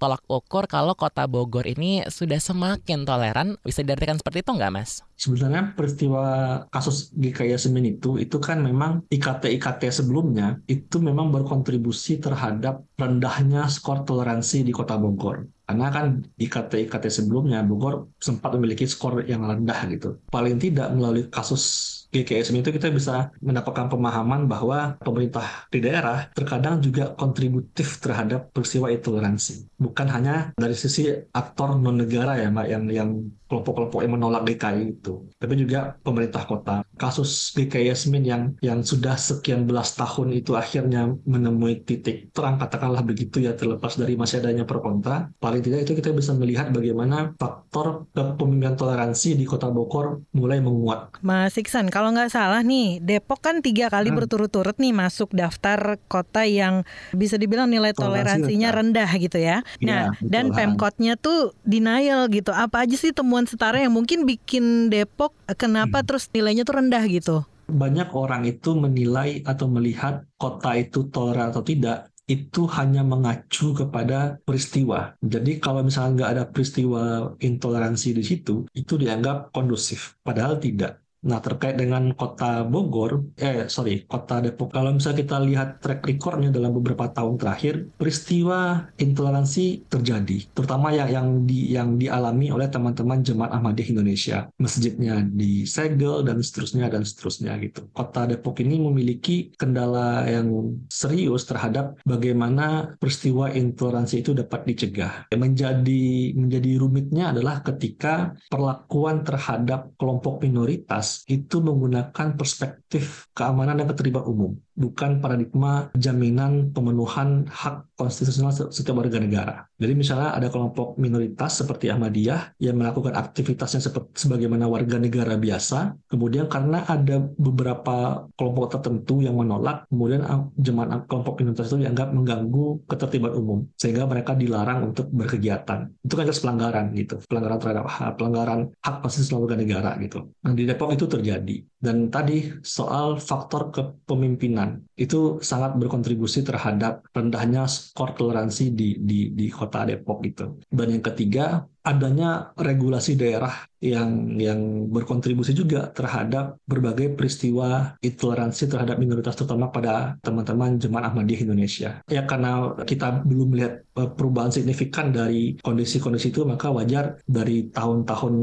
tolak 0.02 0.26
ukur 0.28 0.66
kalau 0.66 0.98
kota 0.98 1.30
Bogor 1.30 1.70
ini 1.70 2.04
sudah 2.10 2.42
semakin 2.42 3.06
toleran? 3.06 3.56
Bisa 3.62 3.86
diartikan 3.86 4.18
seperti 4.18 4.42
itu 4.42 4.52
nggak, 4.56 4.74
Mas? 4.74 5.06
Sebenarnya 5.20 5.76
peristiwa 5.76 6.24
kasus 6.72 7.12
GKI 7.12 7.52
Yasmin 7.52 8.00
itu, 8.00 8.16
itu 8.16 8.40
kan 8.40 8.64
memang 8.64 9.04
IKT 9.12 9.52
IKT 9.60 9.92
sebelumnya 9.92 10.64
itu 10.64 11.04
memang 11.04 11.28
berkontribusi 11.36 12.24
terhadap 12.24 12.88
rendahnya 12.96 13.68
skor 13.68 14.08
toleransi 14.08 14.64
di 14.64 14.72
kota 14.72 14.96
Bogor. 14.96 15.44
Karena 15.70 15.94
kan 15.94 16.26
IKT-IKT 16.42 17.06
sebelumnya 17.14 17.62
Bogor 17.62 18.10
sempat 18.18 18.58
memiliki 18.58 18.90
skor 18.90 19.22
yang 19.30 19.46
rendah 19.46 19.86
gitu. 19.94 20.18
Paling 20.34 20.58
tidak 20.58 20.90
melalui 20.98 21.30
kasus 21.30 21.62
GKSM 22.10 22.66
itu 22.66 22.74
kita 22.74 22.90
bisa 22.90 23.30
mendapatkan 23.38 23.86
pemahaman 23.86 24.50
bahwa 24.50 24.98
pemerintah 24.98 25.70
di 25.70 25.78
daerah 25.78 26.26
terkadang 26.34 26.82
juga 26.82 27.14
kontributif 27.14 28.02
terhadap 28.02 28.50
peristiwa 28.50 28.90
intoleransi. 28.90 29.70
Bukan 29.78 30.10
hanya 30.10 30.50
dari 30.58 30.74
sisi 30.74 31.06
aktor 31.38 31.78
non 31.78 32.02
negara 32.02 32.42
ya 32.42 32.50
Mbak 32.50 32.66
yang 32.66 32.84
yang 32.90 33.10
kelompok-kelompok 33.50 34.00
yang 34.06 34.14
menolak 34.16 34.46
GKI 34.46 35.02
itu, 35.02 35.26
tapi 35.42 35.58
juga 35.58 35.98
pemerintah 36.06 36.46
kota. 36.46 36.86
Kasus 36.96 37.52
GKI 37.58 37.90
Yasmin 37.92 38.24
yang 38.24 38.44
yang 38.62 38.80
sudah 38.86 39.18
sekian 39.18 39.66
belas 39.66 39.98
tahun 39.98 40.32
itu 40.38 40.54
akhirnya 40.54 41.10
menemui 41.26 41.82
titik 41.84 42.30
terang 42.32 42.62
katakanlah 42.62 43.02
begitu 43.02 43.42
ya 43.42 43.58
terlepas 43.58 43.98
dari 43.98 44.14
masih 44.14 44.46
adanya 44.46 44.64
pro 44.64 44.80
kontra. 44.80 45.34
Paling 45.42 45.66
tidak 45.66 45.90
itu 45.90 45.98
kita 45.98 46.14
bisa 46.14 46.38
melihat 46.38 46.70
bagaimana 46.70 47.34
faktor 47.36 48.06
kepemimpinan 48.14 48.78
toleransi 48.78 49.34
di 49.34 49.46
kota 49.50 49.74
Bogor 49.74 50.22
mulai 50.38 50.62
menguat. 50.62 51.20
Mas 51.26 51.58
Iksan, 51.58 51.90
kalau 51.90 52.14
nggak 52.14 52.30
salah 52.30 52.62
nih, 52.62 53.02
Depok 53.02 53.42
kan 53.42 53.66
tiga 53.66 53.90
kali 53.90 54.14
hmm. 54.14 54.18
berturut-turut 54.22 54.78
nih 54.78 54.94
masuk 54.94 55.34
daftar 55.34 55.98
kota 56.12 56.46
yang 56.46 56.86
bisa 57.16 57.40
dibilang 57.40 57.72
nilai 57.72 57.96
toleransinya 57.96 58.70
rendah 58.70 59.10
gitu 59.18 59.42
ya. 59.42 59.66
Iya, 59.80 59.88
nah, 59.88 60.04
ya, 60.20 60.28
dan 60.28 60.52
Pemkotnya 60.54 61.16
tuh 61.16 61.56
denial 61.64 62.28
gitu. 62.30 62.52
Apa 62.52 62.86
aja 62.86 62.96
sih 63.00 63.16
temuan 63.16 63.39
setara 63.46 63.80
yang 63.80 63.94
mungkin 63.94 64.26
bikin 64.26 64.90
Depok 64.90 65.36
kenapa 65.56 66.02
hmm. 66.02 66.06
terus 66.08 66.28
nilainya 66.34 66.64
tuh 66.66 66.76
rendah 66.82 67.04
gitu? 67.06 67.38
Banyak 67.70 68.10
orang 68.18 68.50
itu 68.50 68.74
menilai 68.74 69.46
atau 69.46 69.70
melihat 69.70 70.26
kota 70.42 70.74
itu 70.74 71.06
toleran 71.14 71.54
atau 71.54 71.62
tidak 71.62 72.10
itu 72.30 72.70
hanya 72.78 73.02
mengacu 73.02 73.74
kepada 73.74 74.38
peristiwa. 74.46 75.18
Jadi 75.18 75.58
kalau 75.58 75.82
misalnya 75.82 76.14
nggak 76.14 76.32
ada 76.38 76.44
peristiwa 76.46 77.34
intoleransi 77.42 78.10
di 78.14 78.24
situ, 78.24 78.70
itu 78.78 78.94
dianggap 79.02 79.50
kondusif. 79.50 80.14
Padahal 80.22 80.62
tidak. 80.62 81.02
Nah, 81.20 81.44
terkait 81.44 81.76
dengan 81.76 82.16
kota 82.16 82.64
Bogor, 82.64 83.36
eh 83.36 83.68
sorry, 83.68 84.08
kota 84.08 84.40
Depok, 84.40 84.72
kalau 84.72 84.96
misalnya 84.96 85.20
kita 85.28 85.38
lihat 85.44 85.84
track 85.84 86.08
recordnya 86.08 86.48
dalam 86.48 86.72
beberapa 86.72 87.12
tahun 87.12 87.36
terakhir, 87.36 87.92
peristiwa 88.00 88.88
intoleransi 88.96 89.92
terjadi, 89.92 90.48
terutama 90.56 90.96
yang 90.96 91.12
yang 91.12 91.28
di 91.44 91.76
yang 91.76 91.90
dialami 92.00 92.56
oleh 92.56 92.72
teman-teman 92.72 93.20
jemaat 93.20 93.52
Ahmadiyah 93.52 93.92
Indonesia, 93.92 94.48
masjidnya 94.56 95.28
disegel 95.28 96.24
dan 96.24 96.40
seterusnya 96.40 96.88
dan 96.88 97.04
seterusnya 97.04 97.52
gitu. 97.68 97.92
Kota 97.92 98.24
Depok 98.24 98.64
ini 98.64 98.80
memiliki 98.80 99.52
kendala 99.60 100.24
yang 100.24 100.80
serius 100.88 101.44
terhadap 101.44 102.00
bagaimana 102.08 102.96
peristiwa 102.96 103.52
intoleransi 103.52 104.24
itu 104.24 104.32
dapat 104.32 104.64
dicegah. 104.64 105.28
Menjadi 105.36 106.32
menjadi 106.32 106.72
rumitnya 106.80 107.36
adalah 107.36 107.60
ketika 107.60 108.32
perlakuan 108.48 109.28
terhadap 109.28 109.92
kelompok 110.00 110.48
minoritas 110.48 111.09
itu 111.28 111.58
menggunakan 111.60 112.28
perspektif 112.36 113.30
keamanan 113.34 113.80
dan 113.80 113.88
keterlibatan 113.90 114.28
umum 114.30 114.52
bukan 114.80 115.20
paradigma 115.20 115.92
jaminan 115.92 116.72
pemenuhan 116.72 117.44
hak 117.52 118.00
konstitusional 118.00 118.56
setiap 118.56 118.96
warga 118.96 119.20
negara. 119.20 119.68
Jadi 119.76 119.92
misalnya 119.92 120.32
ada 120.32 120.48
kelompok 120.48 120.96
minoritas 120.96 121.60
seperti 121.60 121.92
Ahmadiyah 121.92 122.56
yang 122.64 122.80
melakukan 122.80 123.12
aktivitasnya 123.12 123.84
seperti 123.84 124.24
sebagaimana 124.24 124.72
warga 124.72 124.96
negara 124.96 125.36
biasa, 125.36 126.00
kemudian 126.08 126.48
karena 126.48 126.88
ada 126.88 127.20
beberapa 127.36 128.24
kelompok 128.40 128.80
tertentu 128.80 129.20
yang 129.20 129.36
menolak, 129.36 129.84
kemudian 129.92 130.24
jemaat 130.56 131.04
kelompok 131.12 131.44
minoritas 131.44 131.68
itu 131.68 131.84
dianggap 131.84 132.16
mengganggu 132.16 132.88
ketertiban 132.88 133.36
umum 133.36 133.60
sehingga 133.76 134.08
mereka 134.08 134.32
dilarang 134.32 134.96
untuk 134.96 135.12
berkegiatan. 135.12 135.92
Itu 136.00 136.16
kan 136.16 136.24
jelas 136.24 136.40
pelanggaran 136.40 136.96
gitu, 136.96 137.20
pelanggaran 137.28 137.60
terhadap 137.60 137.86
hak, 137.92 138.12
pelanggaran 138.16 138.60
hak 138.80 138.96
konstitusional 139.04 139.44
warga 139.44 139.58
negara 139.60 139.92
gitu. 140.00 140.32
Nah 140.48 140.54
di 140.56 140.64
Depok 140.64 140.96
itu 140.96 141.04
terjadi. 141.04 141.58
Dan 141.80 142.12
tadi 142.12 142.60
soal 142.60 143.24
faktor 143.24 143.72
kepemimpinan 143.72 144.69
itu 144.98 145.42
sangat 145.42 145.76
berkontribusi 145.80 146.44
terhadap 146.44 147.06
rendahnya 147.16 147.66
skor 147.70 148.14
toleransi 148.18 148.64
di 148.74 148.88
di 149.00 149.20
di 149.34 149.48
kota 149.50 149.88
Depok 149.88 150.20
itu. 150.26 150.46
Dan 150.70 150.88
yang 150.98 151.04
ketiga 151.04 151.64
adanya 151.84 152.52
regulasi 152.60 153.16
daerah 153.16 153.70
yang 153.80 154.36
yang 154.36 154.92
berkontribusi 154.92 155.56
juga 155.56 155.88
terhadap 155.96 156.60
berbagai 156.68 157.16
peristiwa 157.16 157.96
intoleransi 158.04 158.68
terhadap 158.68 159.00
minoritas 159.00 159.40
terutama 159.40 159.72
pada 159.72 160.20
teman-teman 160.20 160.76
jemaat 160.76 161.12
Ahmadiyah 161.12 161.48
Indonesia. 161.48 162.04
Ya 162.12 162.28
karena 162.28 162.76
kita 162.84 163.24
belum 163.24 163.56
melihat 163.56 163.88
eh, 163.96 164.10
perubahan 164.12 164.52
signifikan 164.52 165.16
dari 165.16 165.56
kondisi-kondisi 165.64 166.36
itu 166.36 166.44
maka 166.44 166.68
wajar 166.70 167.24
dari 167.24 167.72
tahun-tahun 167.72 168.34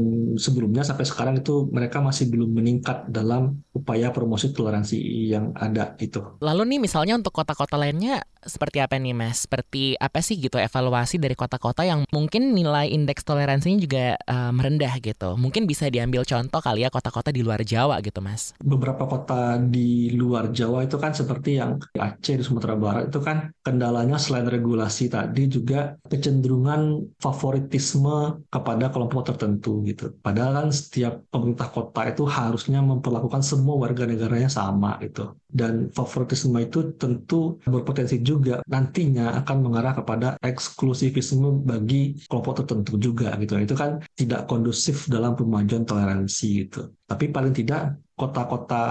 sebelumnya 0.41 0.81
sampai 0.81 1.05
sekarang 1.05 1.35
itu 1.37 1.69
mereka 1.69 2.01
masih 2.01 2.33
belum 2.33 2.57
meningkat 2.57 3.05
dalam 3.13 3.61
upaya 3.77 4.09
promosi 4.09 4.49
toleransi 4.49 4.97
yang 5.29 5.53
ada 5.53 5.93
itu. 6.01 6.41
Lalu 6.41 6.75
nih 6.75 6.79
misalnya 6.81 7.13
untuk 7.13 7.37
kota-kota 7.37 7.77
lainnya 7.77 8.25
seperti 8.41 8.81
apa 8.81 8.97
nih 8.97 9.13
Mas? 9.13 9.45
Seperti 9.45 9.93
apa 10.01 10.23
sih 10.25 10.41
gitu 10.41 10.57
evaluasi 10.57 11.21
dari 11.21 11.37
kota-kota 11.37 11.85
yang 11.85 12.09
mungkin 12.09 12.57
nilai 12.57 12.89
indeks 12.89 13.21
toleransinya 13.37 13.77
juga 13.77 14.17
uh, 14.25 14.49
merendah 14.49 14.97
gitu. 14.97 15.37
Mungkin 15.37 15.69
bisa 15.69 15.85
diambil 15.93 16.25
contoh 16.25 16.57
kali 16.57 16.81
ya 16.81 16.89
kota-kota 16.89 17.29
di 17.29 17.45
luar 17.45 17.61
Jawa 17.61 18.01
gitu 18.01 18.17
mas. 18.17 18.57
Beberapa 18.57 19.05
kota 19.05 19.61
di 19.61 20.09
luar 20.17 20.49
Jawa 20.49 20.89
itu 20.89 20.97
kan 20.97 21.13
seperti 21.13 21.61
yang 21.61 21.77
Aceh, 21.93 22.33
di 22.33 22.41
Sumatera 22.41 22.73
Barat 22.73 23.13
itu 23.13 23.21
kan 23.21 23.53
kendalanya 23.61 24.17
selain 24.17 24.49
regulasi 24.49 25.13
tadi 25.13 25.45
juga 25.45 25.93
kecenderungan 26.09 27.13
favoritisme 27.21 28.41
kepada 28.49 28.89
kelompok 28.89 29.29
tertentu 29.29 29.85
gitu. 29.85 30.17
Padahal 30.17 30.65
kan 30.65 30.69
setiap 30.73 31.21
pemerintah 31.29 31.69
kota 31.69 32.09
itu 32.09 32.25
harusnya 32.25 32.81
memperlakukan 32.81 33.45
semua 33.45 33.77
warga 33.77 34.09
negaranya 34.09 34.49
sama 34.49 34.97
gitu. 35.05 35.37
Dan 35.47 35.87
favoritisme 35.95 36.59
itu 36.59 36.91
tentu 36.99 37.55
berpotensi 37.63 38.19
juga 38.19 38.59
nantinya 38.67 39.39
akan 39.39 39.57
mengarah 39.63 39.95
kepada 39.95 40.27
eksklusivisme 40.43 41.63
bagi 41.63 42.19
kelompok 42.27 42.63
tertentu 42.63 42.99
juga 42.99 43.31
gitu. 43.39 43.55
Itu 43.55 43.75
kan 43.79 44.03
tidak 44.19 44.45
kondusif 44.51 45.07
dalam 45.07 45.39
pemajuan 45.39 45.87
toleransi 45.87 46.67
gitu. 46.67 46.91
Tapi 47.07 47.31
paling 47.31 47.55
tidak 47.55 47.95
kota-kota 48.17 48.83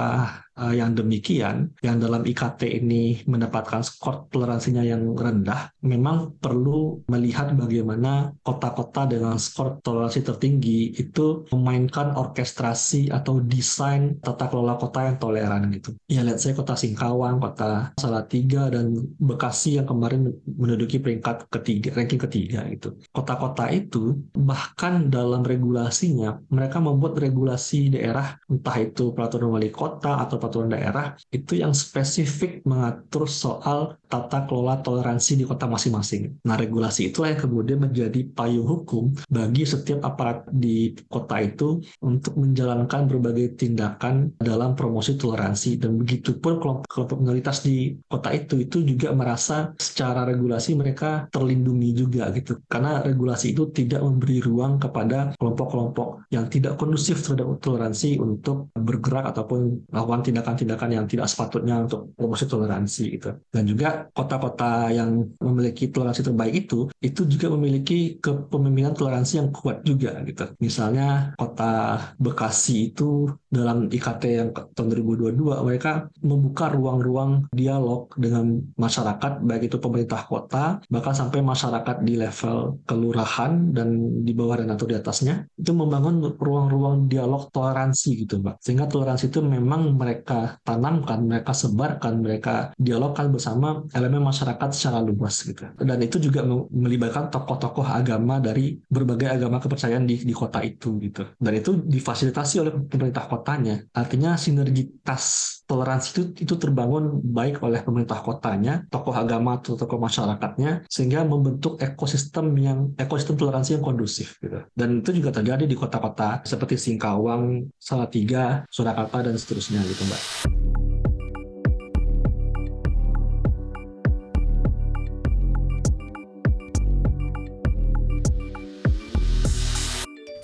uh, 0.54 0.70
yang 0.70 0.94
demikian, 0.94 1.74
yang 1.82 1.98
dalam 1.98 2.22
IKT 2.22 2.62
ini 2.78 3.26
mendapatkan 3.26 3.82
skor 3.82 4.30
toleransinya 4.30 4.86
yang 4.86 5.02
rendah, 5.18 5.74
memang 5.82 6.38
perlu 6.38 7.02
melihat 7.10 7.50
bagaimana 7.58 8.30
kota-kota 8.46 9.10
dengan 9.10 9.34
skor 9.42 9.82
toleransi 9.82 10.22
tertinggi 10.22 10.94
itu 10.94 11.42
memainkan 11.50 12.14
orkestrasi 12.14 13.10
atau 13.10 13.42
desain 13.42 14.14
tata 14.22 14.46
kelola 14.46 14.78
kota 14.78 15.10
yang 15.10 15.18
toleran 15.18 15.74
gitu. 15.74 15.98
Ya 16.06 16.22
lihat 16.22 16.38
saya 16.38 16.54
kota 16.54 16.78
Singkawang, 16.78 17.42
kota 17.42 17.90
Salatiga, 17.98 18.70
dan 18.70 18.94
Bekasi 19.18 19.82
yang 19.82 19.90
kemarin 19.90 20.30
menduduki 20.46 21.02
peringkat 21.02 21.50
ketiga, 21.50 21.90
ranking 21.98 22.22
ketiga 22.22 22.62
itu. 22.70 22.94
Kota-kota 23.10 23.66
itu 23.74 24.14
bahkan 24.38 25.10
dalam 25.10 25.42
regulasinya 25.42 26.38
mereka 26.46 26.78
membuat 26.78 27.18
regulasi 27.18 27.90
daerah 27.90 28.05
entah 28.12 28.76
itu 28.78 29.10
peraturan 29.16 29.50
wali 29.56 29.72
kota 29.72 30.20
atau 30.22 30.36
peraturan 30.36 30.70
daerah 30.70 31.16
itu 31.32 31.58
yang 31.58 31.72
spesifik 31.72 32.62
mengatur 32.68 33.24
soal 33.26 33.96
tata 34.06 34.46
kelola 34.46 34.78
toleransi 34.82 35.42
di 35.42 35.44
kota 35.46 35.66
masing-masing. 35.66 36.38
Nah, 36.46 36.54
regulasi 36.54 37.10
itulah 37.10 37.34
yang 37.34 37.42
kemudian 37.42 37.78
menjadi 37.82 38.20
payung 38.32 38.66
hukum 38.66 39.10
bagi 39.26 39.66
setiap 39.66 40.02
aparat 40.06 40.46
di 40.52 40.94
kota 41.10 41.42
itu 41.42 41.82
untuk 42.02 42.38
menjalankan 42.38 43.10
berbagai 43.10 43.58
tindakan 43.58 44.30
dalam 44.38 44.78
promosi 44.78 45.18
toleransi 45.18 45.82
dan 45.82 45.98
begitu 45.98 46.38
pun 46.38 46.62
kelompok-kelompok 46.62 47.18
minoritas 47.18 47.66
di 47.66 47.98
kota 48.06 48.30
itu 48.30 48.62
itu 48.62 48.82
juga 48.86 49.10
merasa 49.10 49.74
secara 49.80 50.22
regulasi 50.28 50.78
mereka 50.78 51.26
terlindungi 51.34 51.90
juga 51.96 52.30
gitu. 52.34 52.62
Karena 52.70 53.02
regulasi 53.02 53.56
itu 53.56 53.68
tidak 53.74 54.04
memberi 54.04 54.38
ruang 54.38 54.78
kepada 54.78 55.34
kelompok-kelompok 55.40 56.30
yang 56.30 56.46
tidak 56.46 56.78
kondusif 56.78 57.22
terhadap 57.24 57.58
toleransi 57.58 57.95
untuk 58.20 58.68
bergerak 58.76 59.32
ataupun 59.32 59.88
melakukan 59.88 60.22
tindakan-tindakan 60.28 60.90
yang 60.92 61.04
tidak 61.08 61.26
sepatutnya 61.30 61.86
untuk 61.88 62.12
promosi 62.12 62.44
toleransi 62.44 63.04
gitu. 63.16 63.30
Dan 63.48 63.64
juga 63.64 64.10
kota-kota 64.12 64.92
yang 64.92 65.24
memiliki 65.40 65.88
toleransi 65.88 66.22
terbaik 66.26 66.54
itu, 66.66 66.90
itu 67.00 67.20
juga 67.24 67.46
memiliki 67.56 68.20
kepemimpinan 68.20 68.92
toleransi 68.92 69.32
yang 69.40 69.48
kuat 69.54 69.80
juga 69.86 70.20
gitu. 70.26 70.44
Misalnya 70.60 71.32
kota 71.38 71.98
Bekasi 72.20 72.92
itu 72.92 73.30
dalam 73.56 73.88
IKT 73.88 74.22
yang 74.28 74.48
tahun 74.52 74.88
2022 74.92 75.66
mereka 75.66 76.12
membuka 76.20 76.68
ruang-ruang 76.68 77.48
dialog 77.50 78.12
dengan 78.20 78.60
masyarakat 78.76 79.42
baik 79.42 79.72
itu 79.72 79.76
pemerintah 79.80 80.22
kota 80.28 80.78
bahkan 80.92 81.16
sampai 81.16 81.40
masyarakat 81.40 82.04
di 82.04 82.20
level 82.20 82.84
kelurahan 82.84 83.72
dan 83.72 84.20
di 84.22 84.32
bawah 84.36 84.60
dan 84.60 84.72
atau 84.76 84.86
di 84.86 84.94
atasnya 84.94 85.48
itu 85.56 85.72
membangun 85.72 86.36
ruang-ruang 86.36 87.08
dialog 87.08 87.48
toleransi 87.50 88.26
gitu 88.26 88.42
Mbak 88.42 88.60
sehingga 88.60 88.86
toleransi 88.90 89.30
itu 89.30 89.40
memang 89.46 89.94
mereka 89.94 90.58
tanamkan, 90.66 91.22
mereka 91.22 91.54
sebarkan, 91.54 92.18
mereka 92.18 92.74
dialogkan 92.74 93.30
bersama 93.30 93.86
elemen 93.94 94.26
masyarakat 94.26 94.68
secara 94.74 94.98
luas 94.98 95.46
gitu. 95.46 95.70
Dan 95.78 96.02
itu 96.02 96.18
juga 96.18 96.42
melibatkan 96.74 97.30
tokoh-tokoh 97.30 97.86
agama 97.86 98.42
dari 98.42 98.74
berbagai 98.90 99.38
agama 99.38 99.62
kepercayaan 99.62 100.02
di, 100.02 100.26
di 100.26 100.34
kota 100.34 100.58
itu 100.66 100.98
gitu. 100.98 101.22
Dan 101.38 101.52
itu 101.54 101.78
difasilitasi 101.78 102.54
oleh 102.58 102.72
pemerintah 102.90 103.30
kota 103.30 103.45
kotanya. 103.46 103.86
Artinya 103.94 104.34
sinergitas 104.34 105.22
toleransi 105.70 106.06
itu 106.10 106.22
itu 106.42 106.54
terbangun 106.58 107.22
baik 107.22 107.62
oleh 107.62 107.78
pemerintah 107.86 108.18
kotanya, 108.18 108.82
tokoh 108.90 109.14
agama 109.14 109.62
atau 109.62 109.78
tokoh 109.78 110.02
masyarakatnya 110.02 110.90
sehingga 110.90 111.22
membentuk 111.22 111.78
ekosistem 111.78 112.50
yang 112.58 112.90
ekosistem 112.98 113.38
toleransi 113.38 113.78
yang 113.78 113.86
kondusif 113.86 114.34
gitu. 114.42 114.66
Dan 114.74 114.98
itu 114.98 115.22
juga 115.22 115.30
terjadi 115.30 115.62
di 115.62 115.78
kota-kota 115.78 116.42
seperti 116.42 116.74
Singkawang, 116.74 117.70
Salatiga, 117.78 118.66
Surakarta 118.66 119.22
dan 119.22 119.38
seterusnya 119.38 119.78
gitu, 119.86 120.02
Mbak. 120.10 120.22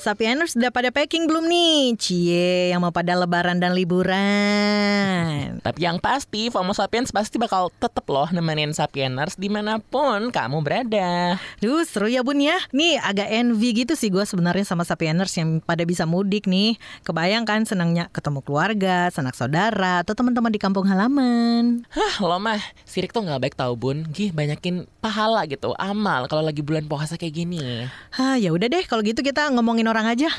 Sapieners 0.03 0.59
udah 0.59 0.75
pada 0.75 0.91
packing 0.91 1.31
belum 1.31 1.47
nih? 1.47 1.95
Cie, 1.95 2.75
yang 2.75 2.83
mau 2.83 2.91
pada 2.91 3.15
lebaran 3.15 3.62
dan 3.62 3.71
liburan. 3.71 5.62
Tapi 5.67 5.79
yang 5.79 6.03
pasti, 6.03 6.51
FOMO 6.51 6.75
Sapiens 6.75 7.15
pasti 7.15 7.38
bakal 7.38 7.71
tetep 7.79 8.03
loh 8.11 8.27
nemenin 8.35 8.75
Sapieners 8.75 9.38
di 9.38 9.47
mana 9.47 9.79
pun 9.79 10.35
kamu 10.35 10.59
berada. 10.67 11.38
Duh, 11.62 11.87
seru 11.87 12.11
ya 12.11 12.27
bun 12.27 12.43
ya. 12.43 12.59
Nih 12.75 12.99
agak 12.99 13.31
envy 13.31 13.87
gitu 13.87 13.95
sih 13.95 14.11
gue 14.11 14.27
sebenarnya 14.27 14.67
sama 14.67 14.83
Sapieners 14.83 15.38
yang 15.38 15.62
pada 15.62 15.87
bisa 15.87 16.03
mudik 16.03 16.51
nih. 16.51 16.83
Kebayang 17.07 17.47
kan 17.47 17.62
senangnya 17.62 18.11
ketemu 18.11 18.43
keluarga, 18.43 19.07
sanak 19.15 19.38
saudara, 19.38 20.03
atau 20.03 20.19
teman-teman 20.19 20.51
di 20.51 20.59
kampung 20.59 20.91
halaman. 20.91 21.87
Hah, 21.95 22.27
lo 22.27 22.43
mah 22.43 22.59
sirik 22.83 23.15
tuh 23.15 23.23
nggak 23.23 23.38
baik 23.38 23.55
tau 23.55 23.79
bun. 23.79 24.03
Gih, 24.11 24.35
banyakin 24.35 24.83
pahala 24.99 25.47
gitu, 25.47 25.79
amal 25.79 26.27
kalau 26.27 26.43
lagi 26.43 26.59
bulan 26.59 26.91
puasa 26.91 27.15
kayak 27.15 27.38
gini. 27.38 27.87
Hah, 28.19 28.35
ya 28.35 28.51
udah 28.51 28.67
deh 28.67 28.83
kalau 28.83 29.07
gitu 29.07 29.23
kita 29.23 29.47
ngomongin 29.55 29.91
orang 29.92 30.09
aja. 30.09 30.31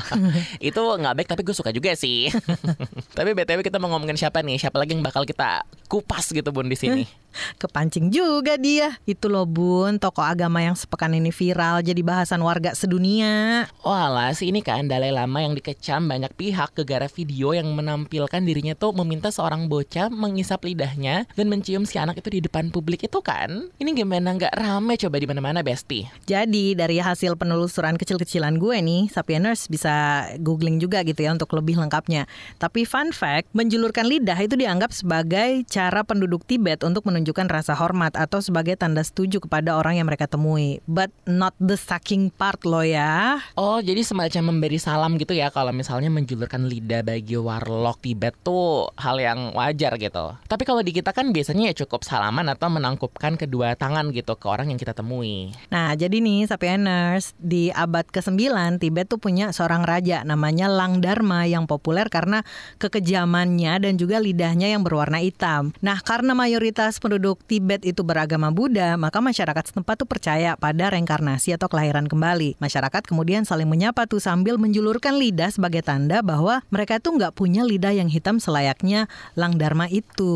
itu 0.68 0.80
nggak 0.80 1.14
baik 1.20 1.28
tapi 1.28 1.44
gue 1.44 1.52
suka 1.52 1.70
juga 1.70 1.92
sih. 1.92 2.32
tapi 3.16 3.36
btw 3.36 3.60
kita 3.60 3.76
mau 3.76 3.92
ngomongin 3.92 4.16
siapa 4.16 4.40
nih? 4.40 4.56
Siapa 4.56 4.80
lagi 4.80 4.96
yang 4.96 5.04
bakal 5.04 5.28
kita 5.28 5.68
kupas 5.86 6.32
gitu 6.32 6.48
bun 6.50 6.66
di 6.66 6.76
sini? 6.76 7.04
Kepancing 7.60 8.08
juga 8.08 8.56
dia. 8.56 8.96
Itu 9.04 9.28
loh 9.28 9.44
bun, 9.44 10.00
tokoh 10.00 10.24
agama 10.24 10.64
yang 10.64 10.72
sepekan 10.72 11.12
ini 11.12 11.28
viral 11.28 11.84
jadi 11.84 12.00
bahasan 12.00 12.40
warga 12.40 12.72
sedunia. 12.72 13.68
Walah, 13.84 14.32
sih 14.32 14.48
ini 14.48 14.64
kan 14.64 14.88
Dalai 14.88 15.12
Lama 15.12 15.44
yang 15.44 15.52
dikecam 15.52 16.08
banyak 16.08 16.32
pihak 16.32 16.72
gara 16.88 17.08
video 17.12 17.52
yang 17.52 17.68
menampilkan 17.76 18.40
dirinya 18.40 18.72
tuh 18.72 18.96
meminta 18.96 19.28
seorang 19.28 19.68
bocah 19.68 20.08
mengisap 20.08 20.64
lidahnya 20.64 21.28
dan 21.36 21.46
mencium 21.52 21.84
si 21.84 22.00
anak 22.00 22.24
itu 22.24 22.32
di 22.32 22.40
depan 22.44 22.72
publik 22.72 23.04
itu 23.04 23.20
kan. 23.20 23.68
Ini 23.76 23.90
gimana 23.92 24.32
nggak 24.32 24.56
rame 24.56 24.96
coba 24.96 25.16
di 25.20 25.26
mana-mana 25.28 25.60
Besti? 25.60 26.08
Jadi 26.24 26.72
dari 26.72 26.98
hasil 27.02 27.36
penelusuran 27.36 28.00
kecil-kecilan 28.00 28.56
gue 28.56 28.76
nih, 28.86 29.10
Sapieners 29.10 29.66
bisa 29.66 30.26
googling 30.38 30.78
juga 30.78 31.02
gitu 31.02 31.26
ya 31.26 31.34
untuk 31.34 31.50
lebih 31.58 31.74
lengkapnya. 31.74 32.30
Tapi 32.62 32.86
fun 32.86 33.10
fact, 33.10 33.50
menjulurkan 33.50 34.06
lidah 34.06 34.38
itu 34.38 34.54
dianggap 34.54 34.94
sebagai 34.94 35.66
cara 35.66 36.06
penduduk 36.06 36.46
Tibet 36.46 36.86
untuk 36.86 37.02
menunjukkan 37.10 37.50
rasa 37.50 37.74
hormat 37.74 38.14
atau 38.14 38.38
sebagai 38.38 38.78
tanda 38.78 39.02
setuju 39.02 39.42
kepada 39.42 39.74
orang 39.74 39.98
yang 39.98 40.06
mereka 40.06 40.30
temui. 40.30 40.78
But 40.86 41.10
not 41.26 41.58
the 41.58 41.74
sucking 41.74 42.30
part 42.30 42.62
loh 42.62 42.86
ya. 42.86 43.42
Oh, 43.58 43.82
jadi 43.82 44.06
semacam 44.06 44.54
memberi 44.54 44.78
salam 44.78 45.18
gitu 45.18 45.34
ya 45.34 45.50
kalau 45.50 45.74
misalnya 45.74 46.06
menjulurkan 46.14 46.70
lidah 46.70 47.02
bagi 47.02 47.34
warlock 47.34 47.98
Tibet 47.98 48.38
tuh 48.46 48.94
hal 48.94 49.18
yang 49.18 49.50
wajar 49.56 49.98
gitu. 49.98 50.38
Tapi 50.46 50.62
kalau 50.62 50.84
di 50.86 50.94
kita 50.94 51.10
kan 51.10 51.34
biasanya 51.34 51.72
ya 51.72 51.74
cukup 51.82 52.06
salaman 52.06 52.46
atau 52.52 52.70
menangkupkan 52.70 53.34
kedua 53.34 53.74
tangan 53.74 54.14
gitu 54.14 54.38
ke 54.38 54.46
orang 54.46 54.70
yang 54.70 54.78
kita 54.78 54.94
temui. 54.94 55.50
Nah, 55.72 55.96
jadi 55.96 56.20
nih 56.20 56.46
Sapieners 56.46 57.32
di 57.40 57.72
abad 57.72 58.06
ke-9 58.06 58.75
Tibet 58.78 59.08
tuh 59.08 59.20
punya 59.20 59.50
seorang 59.54 59.82
raja 59.82 60.22
namanya 60.26 60.68
Lang 60.68 61.00
Dharma 61.00 61.48
yang 61.48 61.64
populer 61.64 62.06
karena 62.12 62.44
kekejamannya 62.82 63.82
dan 63.82 63.94
juga 63.96 64.20
lidahnya 64.20 64.72
yang 64.72 64.84
berwarna 64.84 65.22
hitam. 65.22 65.72
Nah, 65.80 66.00
karena 66.02 66.36
mayoritas 66.36 67.00
penduduk 67.00 67.40
Tibet 67.48 67.82
itu 67.86 68.02
beragama 68.04 68.52
Buddha, 68.52 68.98
maka 69.00 69.22
masyarakat 69.24 69.72
setempat 69.72 70.04
tuh 70.04 70.08
percaya 70.08 70.58
pada 70.58 70.92
reinkarnasi 70.92 71.54
atau 71.54 71.70
kelahiran 71.70 72.10
kembali. 72.10 72.58
Masyarakat 72.60 73.02
kemudian 73.06 73.46
saling 73.46 73.70
menyapa 73.70 74.04
tuh 74.10 74.18
sambil 74.18 74.58
menjulurkan 74.60 75.16
lidah 75.16 75.48
sebagai 75.48 75.80
tanda 75.86 76.20
bahwa 76.20 76.60
mereka 76.68 76.98
tuh 76.98 77.14
nggak 77.16 77.38
punya 77.38 77.62
lidah 77.62 77.94
yang 77.94 78.10
hitam 78.10 78.42
selayaknya 78.42 79.06
Lang 79.38 79.56
Dharma 79.56 79.86
itu. 79.86 80.34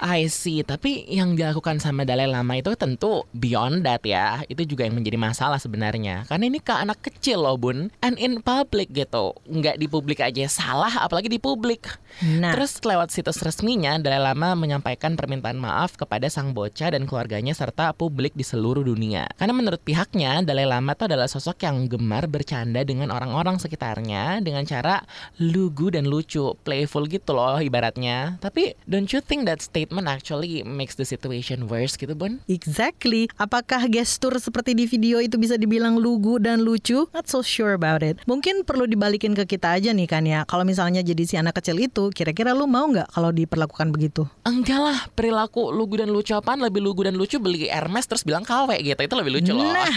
I 0.00 0.32
see, 0.32 0.64
tapi 0.64 1.04
yang 1.12 1.36
dilakukan 1.36 1.78
sama 1.78 2.08
Dalai 2.08 2.24
Lama 2.24 2.56
itu 2.56 2.72
tentu 2.74 3.28
beyond 3.36 3.84
that 3.84 4.00
ya. 4.08 4.40
Itu 4.48 4.64
juga 4.64 4.88
yang 4.88 4.96
menjadi 4.96 5.20
masalah 5.20 5.60
sebenarnya. 5.60 6.24
Karena 6.24 6.44
ini 6.48 6.58
ke 6.58 6.72
anak 6.72 7.04
kecil 7.04 7.44
loh 7.44 7.59
bun, 7.60 7.92
and 8.00 8.16
in 8.16 8.40
public 8.40 8.88
gitu. 8.96 9.36
Nggak 9.44 9.76
di 9.76 9.86
publik 9.86 10.24
aja 10.24 10.48
salah, 10.48 11.04
apalagi 11.04 11.28
di 11.28 11.36
publik. 11.36 11.86
Nah, 12.24 12.56
Terus 12.56 12.80
lewat 12.80 13.12
situs 13.12 13.38
resminya, 13.44 14.00
Dalai 14.00 14.18
Lama 14.18 14.56
menyampaikan 14.56 15.14
permintaan 15.14 15.60
maaf 15.60 15.94
kepada 16.00 16.26
sang 16.32 16.56
bocah 16.56 16.96
dan 16.96 17.04
keluarganya 17.04 17.52
serta 17.52 17.92
publik 17.92 18.32
di 18.32 18.42
seluruh 18.42 18.82
dunia. 18.82 19.28
Karena 19.36 19.52
menurut 19.52 19.84
pihaknya, 19.84 20.40
Dalai 20.40 20.64
Lama 20.64 20.96
itu 20.96 21.04
adalah 21.04 21.28
sosok 21.28 21.62
yang 21.68 21.86
gemar 21.86 22.26
bercanda 22.26 22.80
dengan 22.80 23.12
orang-orang 23.12 23.60
sekitarnya 23.60 24.40
dengan 24.40 24.64
cara 24.64 25.04
lugu 25.36 25.92
dan 25.92 26.08
lucu, 26.08 26.56
playful 26.64 27.04
gitu 27.06 27.36
loh 27.36 27.60
ibaratnya. 27.60 28.40
Tapi 28.40 28.74
don't 28.88 29.12
you 29.12 29.20
think 29.20 29.44
that 29.44 29.60
statement 29.60 30.08
actually 30.08 30.64
makes 30.64 30.96
the 30.96 31.04
situation 31.04 31.68
worse 31.68 31.98
gitu, 32.00 32.16
Bun? 32.16 32.40
Exactly. 32.48 33.28
Apakah 33.36 33.86
gestur 33.90 34.32
seperti 34.40 34.72
di 34.72 34.88
video 34.88 35.20
itu 35.20 35.36
bisa 35.36 35.60
dibilang 35.60 36.00
lugu 36.00 36.40
dan 36.40 36.64
lucu? 36.64 37.04
Not 37.12 37.28
so 37.28 37.44
sure 37.50 37.74
about 37.74 38.06
it. 38.06 38.22
Mungkin 38.30 38.62
perlu 38.62 38.86
dibalikin 38.86 39.34
ke 39.34 39.42
kita 39.42 39.74
aja 39.74 39.90
nih 39.90 40.06
kan 40.06 40.22
ya. 40.22 40.46
Kalau 40.46 40.62
misalnya 40.62 41.02
jadi 41.02 41.26
si 41.26 41.34
anak 41.34 41.58
kecil 41.58 41.82
itu, 41.82 42.14
kira-kira 42.14 42.54
lu 42.54 42.70
mau 42.70 42.86
nggak 42.86 43.10
kalau 43.10 43.34
diperlakukan 43.34 43.90
begitu? 43.90 44.30
Enggak 44.46 44.78
lah, 44.78 44.98
perilaku 45.18 45.74
lugu 45.74 45.98
dan 45.98 46.14
lucu 46.14 46.30
apaan 46.30 46.62
lebih 46.62 46.78
lugu 46.78 47.02
dan 47.02 47.18
lucu 47.18 47.42
beli 47.42 47.66
Hermes 47.66 48.06
terus 48.06 48.22
bilang 48.22 48.46
KW 48.46 48.78
gitu. 48.86 49.00
Itu 49.02 49.14
lebih 49.18 49.42
lucu 49.42 49.50
loh. 49.50 49.66
Nah. 49.66 49.90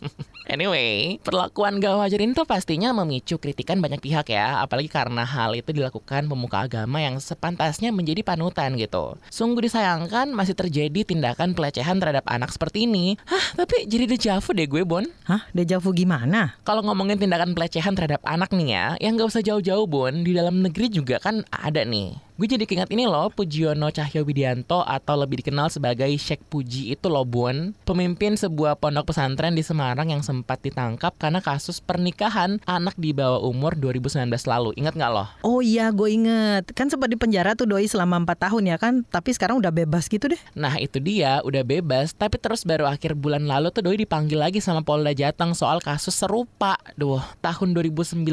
anyway, 0.54 1.16
perlakuan 1.24 1.80
gak 1.80 1.96
wajar 1.96 2.20
ini 2.20 2.36
tuh 2.36 2.44
pastinya 2.44 2.92
memicu 2.92 3.40
kritikan 3.40 3.80
banyak 3.80 4.04
pihak 4.04 4.28
ya. 4.28 4.60
Apalagi 4.60 4.92
karena 4.92 5.24
hal 5.24 5.56
itu 5.56 5.72
dilakukan 5.72 6.28
pemuka 6.28 6.68
agama 6.68 7.00
yang 7.00 7.16
sepantasnya 7.16 7.88
menjadi 7.94 8.20
panutan 8.20 8.76
gitu. 8.76 9.16
Sungguh 9.32 9.64
disayangkan 9.64 10.34
masih 10.36 10.52
terjadi 10.52 11.06
tindakan 11.06 11.56
pelecehan 11.56 11.96
terhadap 11.96 12.26
anak 12.28 12.52
seperti 12.52 12.84
ini. 12.84 13.16
Hah, 13.24 13.56
tapi 13.56 13.86
jadi 13.88 14.10
dejavu 14.10 14.50
deh 14.52 14.66
gue, 14.66 14.82
Bon. 14.82 15.06
Hah? 15.30 15.46
Dejavu 15.54 15.94
gimana? 15.94 16.58
Kalau 16.66 16.82
ngomongin 16.90 17.22
tindakan 17.22 17.54
pelecehan 17.54 17.94
terhadap 17.94 18.18
anak 18.26 18.50
nih 18.50 18.74
ya, 18.74 18.86
yang 18.98 19.14
gak 19.14 19.30
usah 19.30 19.46
jauh-jauh 19.46 19.86
Bon, 19.86 20.10
di 20.10 20.34
dalam 20.34 20.58
negeri 20.58 20.90
juga 20.90 21.22
kan 21.22 21.46
ada 21.54 21.86
nih. 21.86 22.29
Gue 22.40 22.48
jadi 22.48 22.64
keinget 22.64 22.88
ini 22.88 23.04
loh, 23.04 23.28
Pujiono 23.28 23.92
Cahyo 23.92 24.24
Widianto 24.24 24.80
atau 24.80 25.12
lebih 25.12 25.44
dikenal 25.44 25.68
sebagai 25.68 26.08
Sheikh 26.08 26.40
Puji 26.48 26.88
itu 26.88 27.12
loh 27.12 27.28
Bon. 27.28 27.76
Pemimpin 27.84 28.32
sebuah 28.32 28.80
pondok 28.80 29.12
pesantren 29.12 29.52
di 29.52 29.60
Semarang 29.60 30.08
yang 30.08 30.24
sempat 30.24 30.56
ditangkap 30.64 31.12
karena 31.20 31.44
kasus 31.44 31.84
pernikahan 31.84 32.56
anak 32.64 32.96
di 32.96 33.12
bawah 33.12 33.44
umur 33.44 33.76
2019 33.76 34.32
lalu. 34.48 34.72
Ingat 34.80 34.96
nggak 34.96 35.12
loh? 35.12 35.28
Oh 35.44 35.60
iya, 35.60 35.92
gue 35.92 36.08
inget. 36.08 36.72
Kan 36.72 36.88
sempat 36.88 37.12
di 37.12 37.20
penjara 37.20 37.52
tuh 37.52 37.68
doi 37.68 37.84
selama 37.84 38.24
4 38.24 38.48
tahun 38.48 38.72
ya 38.72 38.80
kan. 38.80 39.04
Tapi 39.04 39.36
sekarang 39.36 39.60
udah 39.60 39.68
bebas 39.68 40.08
gitu 40.08 40.32
deh. 40.32 40.40
Nah 40.56 40.80
itu 40.80 40.96
dia, 40.96 41.44
udah 41.44 41.60
bebas. 41.60 42.16
Tapi 42.16 42.40
terus 42.40 42.64
baru 42.64 42.88
akhir 42.88 43.20
bulan 43.20 43.44
lalu 43.44 43.68
tuh 43.68 43.84
Doi 43.84 44.00
dipanggil 44.00 44.40
lagi 44.40 44.64
sama 44.64 44.80
Polda 44.80 45.12
Jateng 45.12 45.52
soal 45.52 45.84
kasus 45.84 46.16
serupa. 46.16 46.80
Duh, 46.96 47.20
tahun 47.44 47.76
2019 47.76 48.24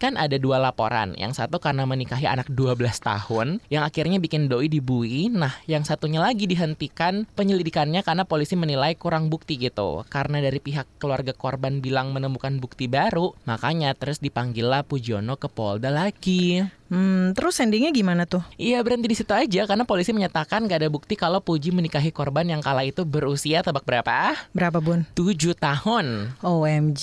kan 0.00 0.16
ada 0.16 0.40
dua 0.40 0.56
laporan. 0.56 1.12
Yang 1.20 1.44
satu 1.44 1.60
karena 1.60 1.84
menikahi 1.84 2.24
anak 2.24 2.48
12 2.48 2.80
tahun, 3.04 3.49
yang 3.72 3.82
akhirnya 3.82 4.22
bikin 4.22 4.46
Doi 4.46 4.70
dibui. 4.70 5.26
Nah, 5.32 5.50
yang 5.66 5.82
satunya 5.82 6.22
lagi 6.22 6.46
dihentikan 6.46 7.26
penyelidikannya 7.34 8.06
karena 8.06 8.22
polisi 8.22 8.54
menilai 8.54 8.94
kurang 8.94 9.26
bukti 9.26 9.58
gitu. 9.58 10.06
Karena 10.06 10.38
dari 10.38 10.62
pihak 10.62 11.02
keluarga 11.02 11.34
korban 11.34 11.82
bilang 11.82 12.14
menemukan 12.14 12.62
bukti 12.62 12.86
baru, 12.86 13.34
makanya 13.48 13.96
terus 13.98 14.22
dipanggillah 14.22 14.86
Pujiono 14.86 15.34
ke 15.34 15.50
Polda 15.50 15.90
lagi. 15.90 16.79
Hmm, 16.90 17.32
terus 17.38 17.62
endingnya 17.62 17.94
gimana 17.94 18.26
tuh? 18.26 18.42
Iya 18.58 18.82
berhenti 18.82 19.06
di 19.06 19.16
situ 19.16 19.30
aja 19.30 19.62
karena 19.62 19.86
polisi 19.86 20.10
menyatakan 20.10 20.66
gak 20.66 20.82
ada 20.82 20.90
bukti 20.90 21.14
kalau 21.14 21.38
Puji 21.38 21.70
menikahi 21.70 22.10
korban 22.10 22.50
yang 22.50 22.58
kala 22.58 22.82
itu 22.82 23.06
berusia 23.06 23.62
tebak 23.62 23.86
berapa? 23.86 24.34
Berapa 24.50 24.82
bun? 24.82 25.06
7 25.14 25.54
tahun. 25.54 26.34
OMG. 26.42 27.02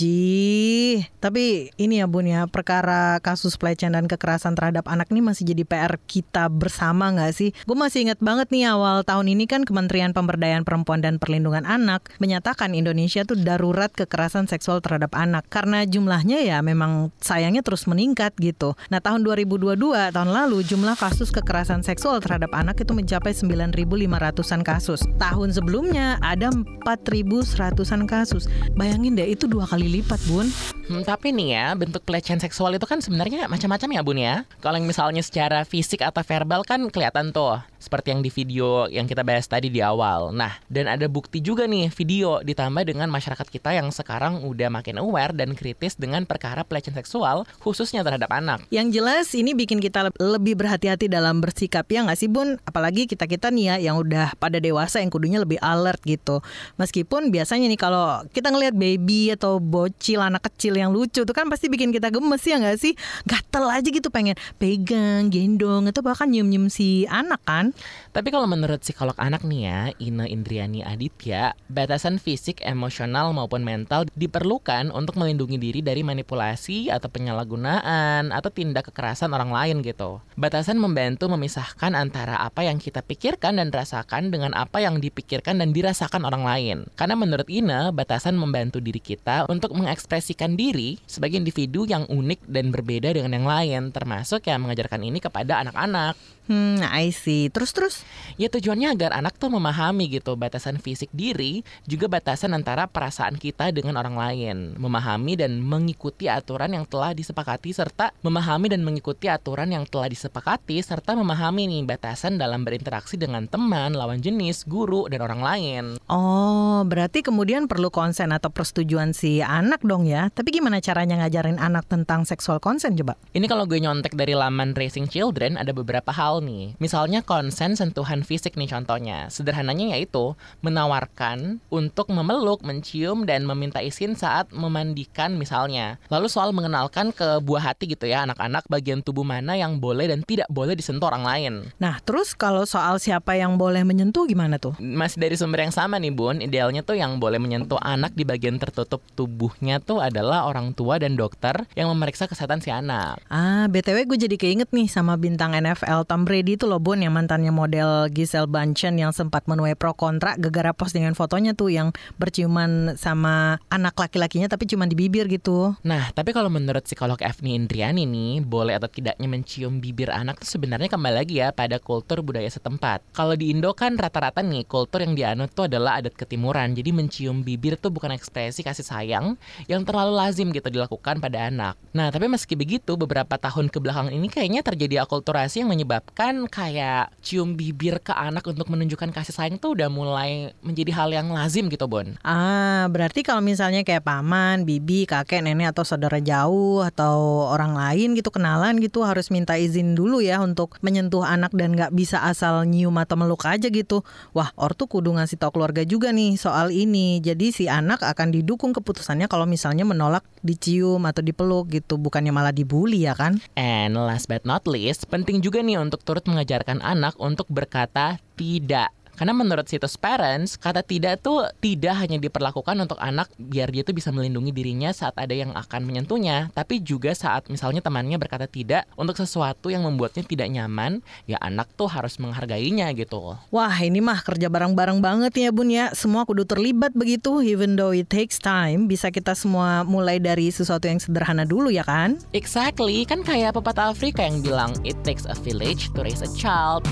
Tapi 1.23 1.71
ini 1.79 2.03
ya 2.03 2.05
bun 2.05 2.27
ya, 2.27 2.51
perkara 2.51 3.23
kasus 3.23 3.55
pelecehan 3.55 3.95
dan 3.95 4.11
kekerasan 4.11 4.59
terhadap 4.59 4.91
anak 4.91 5.07
ini 5.15 5.23
masih 5.23 5.47
jadi 5.47 5.63
PR 5.63 5.95
kita 6.03 6.51
bersama 6.51 7.07
nggak 7.15 7.31
sih? 7.31 7.55
Gue 7.63 7.79
masih 7.79 8.11
inget 8.11 8.19
banget 8.19 8.51
nih 8.51 8.67
awal 8.67 9.07
tahun 9.07 9.31
ini 9.31 9.47
kan 9.47 9.63
Kementerian 9.63 10.11
Pemberdayaan 10.11 10.67
Perempuan 10.67 10.99
dan 10.99 11.15
Perlindungan 11.15 11.63
Anak 11.63 12.11
menyatakan 12.19 12.75
Indonesia 12.75 13.23
tuh 13.23 13.39
darurat 13.39 13.89
kekerasan 13.95 14.51
seksual 14.51 14.83
terhadap 14.83 15.15
anak 15.15 15.47
karena 15.47 15.87
jumlahnya 15.87 16.43
ya 16.43 16.59
memang 16.59 17.15
sayangnya 17.23 17.63
terus 17.63 17.87
meningkat 17.87 18.35
gitu. 18.35 18.75
Nah 18.91 18.99
tahun 18.99 19.23
2022 19.23 19.76
tahun 19.77 20.33
lalu 20.33 20.65
jumlah 20.65 20.97
kasus 20.97 21.29
kekerasan 21.29 21.85
seksual 21.85 22.17
terhadap 22.17 22.49
anak 22.57 22.81
itu 22.81 22.97
mencapai 22.97 23.29
9.500-an 23.29 24.65
kasus. 24.65 25.05
Tahun 25.21 25.49
sebelumnya 25.53 26.17
ada 26.25 26.49
4.100-an 26.81 28.09
kasus. 28.09 28.49
Bayangin 28.73 29.13
deh 29.13 29.29
itu 29.29 29.45
dua 29.45 29.69
kali 29.69 30.01
lipat 30.01 30.17
bun. 30.25 30.49
Hmm, 30.87 31.03
tapi 31.03 31.35
nih 31.35 31.51
ya, 31.51 31.65
bentuk 31.75 31.99
pelecehan 32.07 32.39
seksual 32.39 32.71
itu 32.79 32.87
kan 32.87 33.03
sebenarnya 33.03 33.51
macam-macam 33.51 33.89
ya 33.91 34.01
bun 34.07 34.19
ya. 34.19 34.35
Kalau 34.63 34.79
misalnya 34.79 35.19
secara 35.19 35.67
fisik 35.67 35.99
atau 35.99 36.23
verbal 36.23 36.63
kan 36.63 36.87
kelihatan 36.87 37.35
tuh. 37.35 37.59
Seperti 37.75 38.15
yang 38.15 38.23
di 38.23 38.31
video 38.31 38.87
yang 38.87 39.03
kita 39.03 39.21
bahas 39.21 39.51
tadi 39.51 39.67
di 39.67 39.83
awal. 39.83 40.31
Nah, 40.31 40.55
dan 40.71 40.87
ada 40.87 41.11
bukti 41.11 41.43
juga 41.43 41.67
nih 41.67 41.91
video 41.91 42.39
ditambah 42.39 42.87
dengan 42.87 43.11
masyarakat 43.11 43.47
kita 43.51 43.75
yang 43.75 43.91
sekarang 43.91 44.47
udah 44.47 44.71
makin 44.71 44.97
aware 44.97 45.35
dan 45.35 45.53
kritis 45.59 45.99
dengan 45.99 46.23
perkara 46.23 46.63
pelecehan 46.63 46.95
seksual 46.95 47.43
khususnya 47.59 48.01
terhadap 48.07 48.31
anak. 48.31 48.63
Yang 48.71 48.87
jelas 49.03 49.25
ini 49.35 49.51
bikin 49.53 49.83
kita 49.83 50.07
lebih 50.17 50.55
berhati-hati 50.55 51.11
dalam 51.11 51.43
bersikap 51.43 51.83
ya 51.91 52.07
nggak 52.07 52.17
sih 52.17 52.31
bun? 52.31 52.63
Apalagi 52.63 53.11
kita-kita 53.11 53.51
nih 53.51 53.75
ya 53.75 53.91
yang 53.91 53.95
udah 53.99 54.39
pada 54.39 54.63
dewasa 54.63 55.03
yang 55.03 55.11
kudunya 55.11 55.43
lebih 55.43 55.59
alert 55.59 55.99
gitu. 56.07 56.39
Meskipun 56.79 57.29
biasanya 57.29 57.67
nih 57.67 57.79
kalau 57.79 58.23
kita 58.31 58.49
ngelihat 58.55 58.73
baby 58.73 59.35
atau 59.35 59.59
bocil 59.59 60.23
anak 60.23 60.47
kecil 60.47 60.76
yang 60.77 60.93
lucu 60.93 61.25
tuh 61.25 61.33
kan 61.33 61.49
pasti 61.49 61.67
bikin 61.67 61.89
kita 61.89 62.13
gemes 62.13 62.45
ya 62.45 62.61
nggak 62.61 62.77
sih? 62.77 62.93
Gatel 63.25 63.65
aja 63.65 63.89
gitu 63.89 64.13
pengen 64.13 64.37
pegang, 64.61 65.33
gendong 65.33 65.89
atau 65.89 66.05
bahkan 66.05 66.29
nyium-nyium 66.29 66.69
si 66.69 67.09
anak 67.09 67.41
kan? 67.47 67.73
Tapi 68.13 68.29
kalau 68.29 68.45
menurut 68.45 68.81
psikolog 68.85 69.17
anak 69.17 69.41
nih 69.41 69.61
ya, 69.65 69.79
Ina 69.97 70.25
Indriani 70.27 70.83
Aditya, 70.83 71.57
batasan 71.71 72.21
fisik, 72.21 72.59
emosional 72.61 73.31
maupun 73.33 73.63
mental 73.63 74.05
diperlukan 74.13 74.91
untuk 74.91 75.17
melindungi 75.17 75.57
diri 75.57 75.79
dari 75.79 76.03
manipulasi 76.03 76.91
atau 76.91 77.07
penyalahgunaan 77.07 78.29
atau 78.29 78.49
tindak 78.51 78.91
kekerasan 78.91 79.31
orang 79.33 79.49
lain 79.49 79.81
gitu. 79.81 80.19
Batasan 80.35 80.77
membantu 80.77 81.31
memisahkan 81.31 81.95
antara 81.95 82.43
apa 82.43 82.67
yang 82.67 82.77
kita 82.77 82.99
pikirkan 83.01 83.57
dan 83.57 83.71
rasakan 83.71 84.29
dengan 84.29 84.51
apa 84.53 84.83
yang 84.83 84.99
dipikirkan 84.99 85.63
dan 85.63 85.71
dirasakan 85.71 86.27
orang 86.27 86.43
lain. 86.43 86.77
Karena 86.99 87.15
menurut 87.15 87.47
Ina, 87.47 87.95
batasan 87.95 88.35
membantu 88.35 88.83
diri 88.83 88.99
kita 88.99 89.47
untuk 89.47 89.71
mengekspresikan 89.71 90.59
diri 90.59 90.66
sebagai 91.07 91.37
individu 91.37 91.85
yang 91.85 92.09
unik 92.09 92.47
dan 92.49 92.73
berbeda 92.73 93.13
dengan 93.13 93.37
yang 93.37 93.47
lain, 93.47 93.83
termasuk 93.93 94.47
yang 94.47 94.65
mengajarkan 94.65 95.03
ini 95.03 95.21
kepada 95.21 95.61
anak-anak. 95.63 96.17
Hmm, 96.47 96.79
I 96.79 97.11
see. 97.11 97.51
Terus 97.51 97.75
terus? 97.75 97.95
Ya 98.39 98.47
tujuannya 98.47 98.95
agar 98.95 99.11
anak 99.11 99.35
tuh 99.35 99.51
memahami 99.51 100.07
gitu 100.07 100.39
batasan 100.39 100.79
fisik 100.79 101.11
diri, 101.11 101.61
juga 101.83 102.07
batasan 102.07 102.55
antara 102.55 102.87
perasaan 102.87 103.35
kita 103.35 103.75
dengan 103.75 103.99
orang 103.99 104.15
lain, 104.15 104.57
memahami 104.79 105.35
dan 105.35 105.59
mengikuti 105.59 106.31
aturan 106.31 106.71
yang 106.71 106.87
telah 106.87 107.11
disepakati 107.11 107.75
serta 107.75 108.15
memahami 108.23 108.71
dan 108.71 108.81
mengikuti 108.81 109.27
aturan 109.27 109.69
yang 109.73 109.83
telah 109.83 110.07
disepakati 110.07 110.79
serta 110.79 111.13
memahami 111.19 111.67
nih 111.67 111.83
batasan 111.83 112.39
dalam 112.39 112.63
berinteraksi 112.63 113.19
dengan 113.19 113.45
teman, 113.51 113.93
lawan 113.93 114.23
jenis, 114.23 114.63
guru 114.63 115.11
dan 115.11 115.19
orang 115.25 115.41
lain. 115.43 115.83
Oh, 116.07 116.87
berarti 116.87 117.25
kemudian 117.25 117.67
perlu 117.67 117.91
konsen 117.91 118.31
atau 118.31 118.47
persetujuan 118.47 119.11
si 119.11 119.43
anak 119.43 119.83
dong 119.83 120.07
ya. 120.07 120.31
Tapi 120.31 120.55
gimana 120.55 120.79
caranya 120.79 121.19
ngajarin 121.25 121.59
anak 121.59 121.89
tentang 121.91 122.23
seksual 122.23 122.63
konsen 122.63 122.95
coba? 122.95 123.19
Ini 123.35 123.45
kalau 123.51 123.67
gue 123.67 123.81
nyontek 123.81 124.15
dari 124.15 124.31
laman 124.31 124.71
Raising 124.77 125.11
Children 125.11 125.59
ada 125.59 125.75
beberapa 125.75 126.13
hal 126.13 126.36
nih. 126.43 126.77
Misalnya 126.77 127.25
konsen 127.25 127.73
sentuhan 127.73 128.21
fisik 128.21 128.55
nih 128.55 128.69
contohnya. 128.69 129.27
Sederhananya 129.33 129.97
yaitu 129.97 130.37
menawarkan 130.61 131.63
untuk 131.73 132.13
memeluk, 132.13 132.61
mencium 132.61 133.25
dan 133.25 133.43
meminta 133.47 133.81
izin 133.81 134.13
saat 134.13 134.51
memandikan 134.53 135.35
misalnya. 135.35 135.97
Lalu 136.13 136.27
soal 136.29 136.53
mengenalkan 136.53 137.09
ke 137.09 137.41
buah 137.41 137.73
hati 137.73 137.89
gitu 137.91 138.05
ya 138.05 138.27
anak-anak 138.29 138.69
bagian 138.69 139.01
tubuh 139.01 139.25
mana 139.25 139.57
yang 139.57 139.81
boleh 139.81 140.11
dan 140.11 140.21
tidak 140.21 140.45
boleh 140.51 140.77
disentuh 140.77 141.09
orang 141.09 141.25
lain. 141.25 141.53
Nah, 141.81 141.97
terus 142.03 142.37
kalau 142.37 142.67
soal 142.67 143.01
siapa 143.01 143.33
yang 143.33 143.57
boleh 143.57 143.81
menyentuh 143.87 144.29
gimana 144.29 144.61
tuh? 144.61 144.77
Masih 144.77 145.17
dari 145.17 145.33
sumber 145.39 145.65
yang 145.65 145.73
sama 145.73 145.97
nih 145.97 146.13
Bun, 146.13 146.43
idealnya 146.43 146.85
tuh 146.85 146.99
yang 146.99 147.17
boleh 147.17 147.41
menyentuh 147.41 147.79
anak 147.81 148.13
di 148.13 148.27
bagian 148.27 148.59
tertutup 148.61 149.01
tubuhnya 149.17 149.79
tuh 149.79 150.03
adalah 150.03 150.45
orang 150.45 150.75
tua 150.75 150.99
dan 151.01 151.17
dokter 151.17 151.65
yang 151.73 151.89
memeriksa 151.89 152.27
kesehatan 152.27 152.59
si 152.59 152.69
anak. 152.69 153.17
Ah, 153.31 153.65
BTW 153.71 154.05
gue 154.05 154.19
jadi 154.27 154.35
keinget 154.37 154.69
nih 154.75 154.91
sama 154.91 155.15
bintang 155.15 155.55
NFL 155.55 156.05
Tom 156.05 156.26
Brady 156.27 156.59
itu 156.59 156.67
loh 156.67 156.83
Bun 156.83 156.99
yang 156.99 157.15
mantannya 157.15 157.55
model 157.55 158.11
Giselle 158.11 158.51
Bundchen 158.51 158.99
yang 158.99 159.15
sempat 159.15 159.47
menuai 159.47 159.79
pro 159.79 159.95
kontra 159.95 160.35
gegara 160.35 160.75
postingan 160.75 161.15
fotonya 161.15 161.55
tuh 161.55 161.71
yang 161.71 161.95
berciuman 162.19 162.99
sama 162.99 163.63
anak 163.71 163.95
laki-lakinya 163.95 164.51
tapi 164.51 164.67
cuma 164.67 164.91
di 164.91 164.99
bibir 164.99 165.31
gitu. 165.31 165.79
Nah, 165.87 166.11
tapi 166.11 166.35
kalau 166.35 166.51
menurut 166.51 166.83
psikolog 166.83 167.15
Evni 167.23 167.55
Indriani 167.55 168.03
nih, 168.03 168.43
boleh 168.43 168.75
atau 168.75 168.91
tidaknya 168.91 169.23
mencium 169.23 169.79
bibir 169.79 170.11
anak 170.11 170.43
tuh 170.43 170.59
sebenarnya 170.59 170.91
kembali 170.91 171.15
lagi 171.15 171.39
ya 171.39 171.55
pada 171.55 171.79
kultur 171.79 172.19
budaya 172.19 172.51
setempat. 172.51 173.07
Kalau 173.15 173.39
di 173.39 173.47
Indo 173.47 173.71
kan 173.71 173.95
rata-rata 173.95 174.43
nih 174.43 174.67
kultur 174.67 175.07
yang 175.07 175.15
dianut 175.15 175.55
tuh 175.55 175.71
adalah 175.71 176.03
adat 176.03 176.11
ketimuran. 176.11 176.75
Jadi 176.75 176.91
mencium 176.91 177.39
bibir 177.39 177.79
tuh 177.79 177.87
bukan 177.87 178.11
ekspresi 178.11 178.67
kasih 178.67 178.83
sayang 178.83 179.39
yang 179.71 179.87
terlalu 179.87 180.19
lazim 180.19 180.51
gitu 180.51 180.67
dilakukan 180.67 181.23
pada 181.23 181.47
anak. 181.47 181.79
Nah, 181.95 182.11
tapi 182.11 182.27
meski 182.27 182.59
begitu 182.59 182.99
beberapa 182.99 183.39
tahun 183.39 183.71
ke 183.71 183.79
belakang 183.79 184.11
ini 184.11 184.27
kayaknya 184.27 184.59
terjadi 184.59 185.07
akulturasi 185.07 185.63
yang 185.63 185.71
menyebabkan 185.71 186.16
kayak 186.49 187.13
cium 187.21 187.53
bibir 187.53 188.01
ke 188.01 188.09
anak 188.09 188.41
untuk 188.49 188.73
menunjukkan 188.73 189.13
kasih 189.13 189.37
sayang 189.37 189.61
tuh 189.61 189.77
udah 189.77 189.85
mulai 189.85 190.49
menjadi 190.65 190.89
hal 190.97 191.13
yang 191.13 191.29
lazim 191.29 191.69
gitu, 191.69 191.85
Bon. 191.85 192.17
Ah, 192.25 192.89
berarti 192.89 193.21
kalau 193.21 193.45
misalnya 193.45 193.85
kayak 193.85 194.01
paman, 194.01 194.65
bibi, 194.65 195.05
kakek, 195.05 195.45
nenek 195.45 195.77
atau 195.77 195.85
saudara 195.85 196.17
jauh 196.17 196.81
atau 196.81 197.45
orang 197.53 197.77
lain 197.77 198.17
gitu 198.17 198.33
kenalan 198.33 198.81
gitu 198.81 199.05
harus 199.05 199.29
minta 199.29 199.61
izin 199.61 199.93
dulu 199.93 200.17
ya 200.17 200.41
untuk 200.41 200.81
menyentuh 200.81 201.21
anak 201.21 201.53
dan 201.53 201.77
nggak 201.77 201.93
bisa 201.93 202.25
asal 202.25 202.65
nyium 202.65 202.97
atau 202.97 203.13
meluk 203.13 203.45
aja 203.45 203.69
gitu. 203.69 204.01
Wah, 204.33 204.49
ortu 204.57 204.89
kudu 204.89 205.13
ngasih 205.13 205.37
tau 205.37 205.53
keluarga 205.53 205.85
juga 205.85 206.09
nih 206.09 206.33
soal 206.41 206.73
ini. 206.73 207.21
Jadi 207.21 207.53
si 207.53 207.69
anak 207.69 208.01
akan 208.01 208.33
didukung 208.33 208.73
keputusannya 208.73 209.29
kalau 209.29 209.45
misalnya 209.45 209.85
menolak 209.85 210.25
dicium 210.41 211.05
atau 211.05 211.21
dipeluk 211.21 211.69
gitu, 211.69 212.01
bukannya 212.01 212.33
malah 212.33 212.55
dibully 212.55 213.05
ya 213.05 213.13
kan? 213.13 213.37
And 213.53 213.93
last 213.93 214.25
but 214.25 214.47
not 214.47 214.65
least, 214.65 215.05
penting 215.13 215.45
juga 215.45 215.61
nih 215.61 215.77
untuk 215.77 216.06
turut 216.07 216.23
mengajarkan 216.23 216.79
anak 216.79 217.19
untuk 217.19 217.51
berkata 217.51 218.15
tidak. 218.39 218.95
Karena 219.17 219.33
menurut 219.33 219.65
situs 219.65 219.97
parents, 219.97 220.61
kata 220.61 220.85
tidak 220.85 221.25
tuh 221.25 221.49
tidak 221.57 221.97
hanya 221.97 222.21
diperlakukan 222.21 222.77
untuk 222.77 223.01
anak 223.01 223.33
biar 223.41 223.73
dia 223.73 223.81
tuh 223.81 223.97
bisa 223.97 224.13
melindungi 224.13 224.53
dirinya 224.53 224.93
saat 224.93 225.17
ada 225.17 225.33
yang 225.33 225.57
akan 225.57 225.81
menyentuhnya, 225.89 226.53
tapi 226.53 226.85
juga 226.85 227.17
saat 227.17 227.49
misalnya 227.49 227.81
temannya 227.81 228.21
berkata 228.21 228.45
tidak 228.45 228.85
untuk 228.93 229.17
sesuatu 229.17 229.73
yang 229.73 229.81
membuatnya 229.81 230.21
tidak 230.21 230.53
nyaman, 230.53 231.01
ya 231.25 231.41
anak 231.41 231.65
tuh 231.73 231.89
harus 231.89 232.21
menghargainya 232.21 232.93
gitu. 232.93 233.33
Wah, 233.49 233.75
ini 233.81 233.97
mah 233.97 234.21
kerja 234.21 234.53
bareng-bareng 234.53 235.01
banget 235.01 235.33
ya 235.33 235.49
Bun 235.49 235.73
ya. 235.73 235.89
Semua 235.97 236.29
kudu 236.29 236.45
terlibat 236.45 236.93
begitu, 236.93 237.41
even 237.41 237.73
though 237.73 237.89
it 237.89 238.05
takes 238.13 238.37
time. 238.37 238.85
Bisa 238.85 239.09
kita 239.09 239.33
semua 239.33 239.81
mulai 239.81 240.21
dari 240.21 240.53
sesuatu 240.53 240.85
yang 240.85 241.01
sederhana 241.01 241.41
dulu 241.41 241.73
ya 241.73 241.81
kan? 241.81 242.21
Exactly, 242.37 243.01
kan 243.09 243.25
kayak 243.25 243.57
pepatah 243.57 243.89
Afrika 243.89 244.21
yang 244.21 244.45
bilang 244.45 244.77
it 244.85 244.95
takes 245.01 245.25
a 245.25 245.33
village 245.33 245.89
to 245.97 246.05
raise 246.05 246.21
a 246.21 246.29
child. 246.37 246.85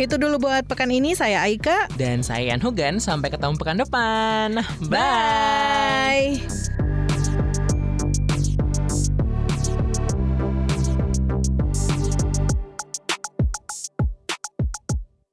Itu 0.00 0.16
dulu 0.16 0.48
buat 0.48 0.64
pekan 0.64 0.88
ini 0.88 1.12
saya 1.12 1.44
Aika. 1.44 1.88
Dan 2.00 2.24
saya 2.24 2.54
Yan 2.54 2.64
Hugan, 2.64 2.96
sampai 2.96 3.28
ketemu 3.28 3.54
pekan 3.60 3.78
depan. 3.80 4.64
Bye. 4.88 6.40
Bye. 6.40 6.91